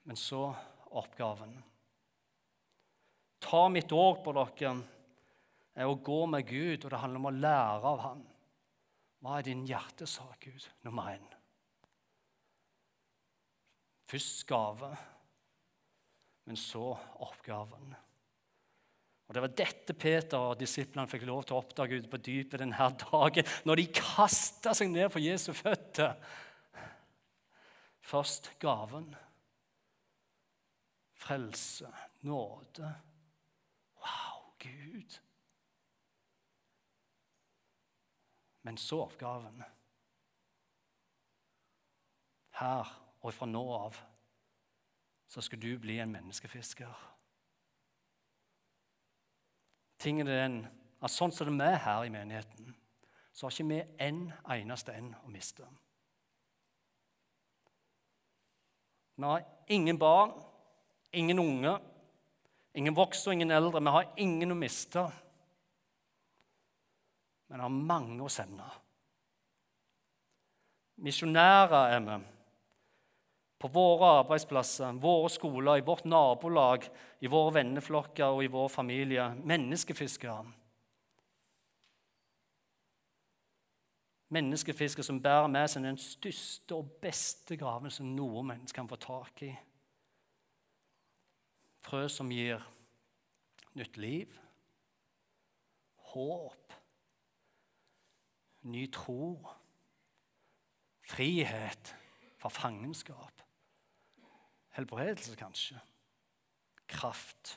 men 0.06 0.18
så 0.18 0.50
oppgaven. 0.90 1.54
Ta 3.42 3.66
mitt 3.70 3.92
år 3.94 4.20
på 4.24 4.34
dere 4.36 4.74
er 5.76 5.88
å 5.90 5.98
gå 6.00 6.22
med 6.30 6.46
Gud, 6.48 6.84
og 6.84 6.90
det 6.90 7.02
handler 7.02 7.22
om 7.22 7.30
å 7.30 7.36
lære 7.36 7.90
av 7.94 8.04
Han. 8.04 8.22
Hva 9.22 9.38
er 9.38 9.48
din 9.48 9.66
hjertesak, 9.66 10.38
Gud? 10.44 10.64
Nummer 10.86 11.10
én. 11.14 11.26
Først 14.06 14.46
gave 14.46 14.94
men 16.46 16.58
så 16.58 16.94
oppgaven. 17.26 17.94
Og 19.26 19.34
Det 19.34 19.42
var 19.42 19.54
dette 19.58 19.94
Peter 19.98 20.38
og 20.38 20.58
disiplene 20.60 21.10
fikk 21.10 21.24
lov 21.26 21.42
til 21.46 21.56
å 21.56 21.62
oppdage 21.64 21.98
ute 21.98 22.10
på 22.10 22.20
dypet 22.22 22.62
denne 22.62 22.90
dagen, 23.00 23.48
når 23.66 23.80
de 23.80 23.86
kasta 23.98 24.74
seg 24.78 24.92
ned 24.92 25.10
på 25.10 25.24
Jesu 25.24 25.50
føtter. 25.56 26.14
Først 28.06 28.52
gaven. 28.58 29.14
Frelse, 31.12 31.94
nåde. 32.20 32.94
Wow, 33.96 34.52
Gud. 34.58 35.20
Men 38.62 38.76
så 38.76 39.00
oppgaven. 39.00 39.62
Her 42.50 43.02
og 43.20 43.34
fra 43.34 43.46
nå 43.46 43.62
av 43.74 43.98
så 45.26 45.42
skal 45.42 45.62
du 45.62 45.72
bli 45.78 45.98
en 45.98 46.12
menneskefisker. 46.14 46.94
Tingen 49.98 50.30
er 50.30 50.44
den 50.44 50.60
at 51.02 51.10
sånn 51.10 51.34
som 51.34 51.58
det 51.58 51.72
er 51.72 51.82
her 51.88 52.06
i 52.06 52.14
menigheten, 52.14 52.70
så 53.32 53.48
har 53.48 53.56
ikke 53.56 53.68
vi 53.74 53.82
en 54.06 54.22
eneste 54.54 54.94
en 54.94 55.10
å 55.24 55.32
miste. 55.34 55.66
Vi 59.16 59.24
har 59.24 59.44
ingen 59.66 59.98
barn, 59.98 60.32
ingen 61.10 61.38
unge, 61.38 61.78
ingen 62.76 62.94
voksne 62.94 63.30
og 63.30 63.38
ingen 63.38 63.54
eldre. 63.56 63.80
Vi 63.80 63.94
har 63.94 64.10
ingen 64.20 64.52
å 64.52 64.58
miste. 64.58 65.06
Men 67.48 67.62
har 67.64 67.72
mange 67.72 68.20
å 68.26 68.32
sende. 68.32 68.66
Misjonærer 71.00 71.96
er 71.96 72.02
vi 72.04 72.18
på 73.56 73.68
våre 73.72 74.18
arbeidsplasser, 74.20 74.98
våre 75.00 75.30
skoler, 75.32 75.80
i 75.80 75.84
vårt 75.84 76.04
nabolag, 76.04 76.84
i 77.24 77.30
våre 77.32 77.54
venneflokker 77.56 78.36
og 78.36 78.44
i 78.44 78.52
vår 78.52 78.68
familie. 78.72 79.30
Menneskefiskere. 79.48 80.44
Menneskefisker 84.28 85.06
som 85.06 85.20
bærer 85.22 85.46
med 85.46 85.68
seg 85.70 85.84
den 85.86 85.98
største 86.02 86.74
og 86.74 86.96
beste 87.02 87.56
graven 87.58 87.92
som 87.94 88.08
noe 88.16 88.42
menneske 88.46 88.74
kan 88.74 88.88
få 88.90 88.98
tak 88.98 89.42
i. 89.46 89.52
Frø 91.86 92.08
som 92.10 92.32
gir 92.34 92.64
nytt 93.78 94.00
liv, 94.02 94.32
håp, 96.10 96.74
ny 98.66 98.82
tro, 98.90 99.36
frihet 101.06 101.92
fra 102.40 102.50
fangenskap, 102.50 103.44
helbredelse 104.74 105.36
kanskje, 105.38 105.78
kraft. 106.90 107.54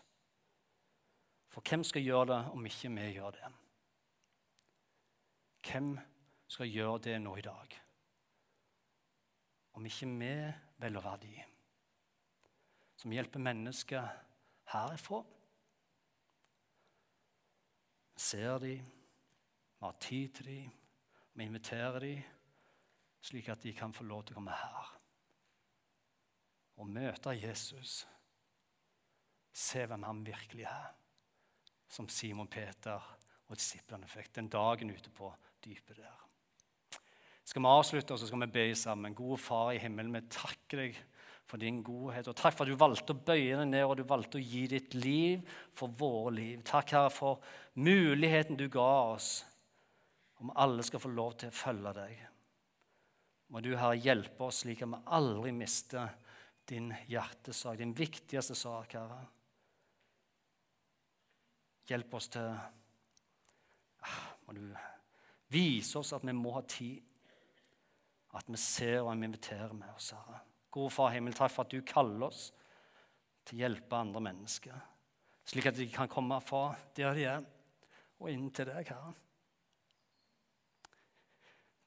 For 1.50 1.66
hvem 1.66 1.82
skal 1.84 2.06
gjøre 2.06 2.30
det 2.36 2.40
om 2.54 2.70
ikke 2.70 2.94
vi 2.94 3.10
gjør 3.16 3.34
det? 3.40 3.52
Hvem 5.66 5.92
skal 5.98 6.19
gjøre 6.50 7.00
det 7.06 7.18
nå 7.22 7.36
i 7.38 7.46
dag? 7.46 7.76
Om 9.78 9.86
ikke 9.86 10.10
vi 10.20 10.34
velger 10.82 11.06
verdi, 11.06 11.36
som 13.00 13.12
hjelper 13.12 13.40
mennesker 13.40 14.08
herifra. 14.74 15.22
Vi 18.14 18.22
ser 18.22 18.58
dem, 18.60 18.86
vi 19.80 19.86
har 19.86 20.00
tid 20.02 20.34
til 20.36 20.46
dem, 20.46 20.72
vi 21.34 21.44
inviterer 21.44 22.00
dem, 22.00 22.24
slik 23.22 23.50
at 23.50 23.64
de 23.64 23.74
kan 23.74 23.94
få 23.94 24.04
lov 24.04 24.26
til 24.26 24.36
å 24.36 24.40
komme 24.40 24.56
her 24.56 24.96
og 26.80 26.88
møte 26.88 27.36
Jesus. 27.36 28.06
Se 29.52 29.84
hvem 29.86 30.06
han 30.08 30.24
virkelig 30.24 30.64
er 30.70 30.90
som 31.90 32.08
Simon 32.08 32.48
Peter 32.48 33.04
og 33.50 33.58
disiplene 33.58 34.08
fikk 34.08 34.32
den 34.38 34.50
dagen 34.52 34.92
ute 34.94 35.12
på 35.12 35.32
dypet 35.64 36.00
der. 36.00 36.29
Skal 37.50 37.64
vi 37.66 37.70
avslutte, 37.72 38.14
og 38.14 38.22
så 38.22 38.28
skal 38.30 38.44
vi 38.44 38.52
be 38.54 38.64
sammen. 38.78 39.16
Gode 39.18 39.40
Far 39.42 39.72
i 39.74 39.80
himmelen, 39.82 40.14
vi 40.14 40.22
takker 40.30 40.84
deg 40.84 40.98
for 41.50 41.58
din 41.58 41.80
godhet. 41.82 42.28
Og 42.30 42.38
takk 42.38 42.54
for 42.54 42.68
at 42.68 42.70
du 42.70 42.78
valgte 42.78 43.16
å 43.16 43.22
bøye 43.26 43.58
deg 43.58 43.72
ned 43.72 43.86
og 43.88 43.96
du 43.98 44.04
valgte 44.06 44.38
å 44.38 44.44
gi 44.44 44.68
ditt 44.70 44.94
liv 44.94 45.42
for 45.74 45.90
våre 45.98 46.36
liv. 46.38 46.60
Takk, 46.68 46.94
Herre, 46.94 47.10
for 47.10 47.42
muligheten 47.82 48.60
du 48.60 48.68
ga 48.70 49.16
oss 49.16 49.32
om 50.44 50.54
alle 50.62 50.86
skal 50.86 51.02
få 51.02 51.10
lov 51.10 51.40
til 51.42 51.50
å 51.50 51.58
følge 51.58 51.96
deg. 51.98 52.22
Må 53.50 53.66
du, 53.66 53.72
Herre, 53.74 53.98
hjelpe 53.98 54.46
oss 54.46 54.62
slik 54.62 54.86
at 54.86 54.94
vi 54.94 55.02
aldri 55.18 55.56
mister 55.58 56.14
din 56.70 56.94
hjertesak, 57.10 57.82
din 57.82 57.98
viktigste 57.98 58.54
sak, 58.54 58.94
Herre. 58.94 59.24
Hjelp 61.90 62.14
oss 62.14 62.30
til 62.30 62.54
ah, 64.06 64.26
Må 64.46 64.54
du 64.54 64.68
vise 65.50 65.98
oss 65.98 66.14
at 66.14 66.22
vi 66.22 66.38
må 66.38 66.54
ha 66.54 66.62
tid. 66.70 67.02
At 68.38 68.50
vi 68.50 68.58
ser 68.62 69.02
og 69.02 69.16
vi 69.18 69.26
inviterer 69.26 69.74
med 69.74 69.90
oss, 69.96 70.12
Herre. 70.14 70.44
Gode 70.72 70.94
Far 70.94 71.14
himmel, 71.16 71.34
takk 71.34 71.52
for 71.54 71.66
at 71.66 71.74
du 71.74 71.82
kaller 71.82 72.28
oss 72.28 72.50
til 73.48 73.58
å 73.58 73.62
hjelpe 73.64 73.98
andre 73.98 74.22
mennesker. 74.22 74.76
Slik 75.50 75.72
at 75.72 75.80
de 75.80 75.88
kan 75.90 76.12
komme 76.12 76.38
fra 76.46 76.76
der 76.98 77.18
de 77.18 77.26
er, 77.26 77.48
og 78.20 78.30
inn 78.30 78.52
til 78.54 78.70
deg, 78.70 78.92
Herre. 78.92 79.16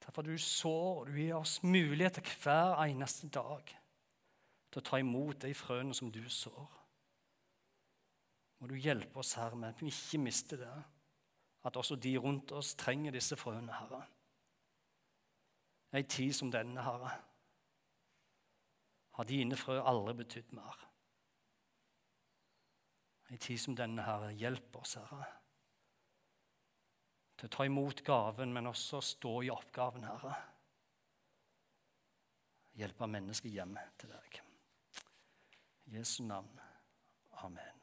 Takk 0.02 0.16
for 0.16 0.24
at 0.24 0.32
du 0.32 0.38
sår 0.42 1.04
og 1.04 1.10
du 1.12 1.18
gir 1.20 1.36
oss 1.38 1.60
muligheter 1.62 2.26
hver 2.42 2.74
eneste 2.88 3.30
dag 3.30 3.70
til 4.72 4.80
å 4.80 4.86
ta 4.88 4.98
imot 4.98 5.44
de 5.44 5.52
frøene 5.54 5.94
som 5.94 6.10
du 6.10 6.24
sår. 6.32 6.78
Må 8.58 8.70
du 8.70 8.74
hjelpe 8.78 9.18
oss, 9.18 9.36
Herre, 9.38 9.58
med 9.58 9.74
at 9.74 9.82
vi 9.82 9.92
ikke 9.92 10.20
mister 10.22 10.58
det. 10.58 10.74
At 11.66 11.78
også 11.78 11.96
de 12.02 12.16
rundt 12.18 12.50
oss 12.54 12.74
trenger 12.78 13.14
disse 13.14 13.38
frøene, 13.38 13.74
Herre. 13.74 14.02
I 15.92 16.02
tid 16.02 16.32
som 16.34 16.50
denne, 16.50 16.80
Herre, 16.82 17.10
har 19.12 19.28
dine 19.28 19.58
frø 19.60 19.76
aldri 19.84 20.14
betydd 20.22 20.54
mer. 20.56 20.78
I 23.32 23.36
tid 23.36 23.60
som 23.60 23.76
denne, 23.76 24.04
Herre, 24.06 24.32
hjelp 24.36 24.76
oss, 24.80 24.96
Herre, 25.00 25.28
til 27.36 27.50
å 27.50 27.52
ta 27.56 27.66
imot 27.68 28.00
gaven, 28.06 28.52
men 28.54 28.70
også 28.70 29.02
stå 29.04 29.34
i 29.44 29.52
oppgaven, 29.52 30.08
Herre. 30.08 30.34
Hjelpe 32.80 33.08
mennesket 33.10 33.52
hjem 33.52 33.76
til 34.00 34.14
deg. 34.14 34.40
I 35.90 35.98
Jesu 35.98 36.22
navn. 36.24 36.60
Amen. 37.44 37.81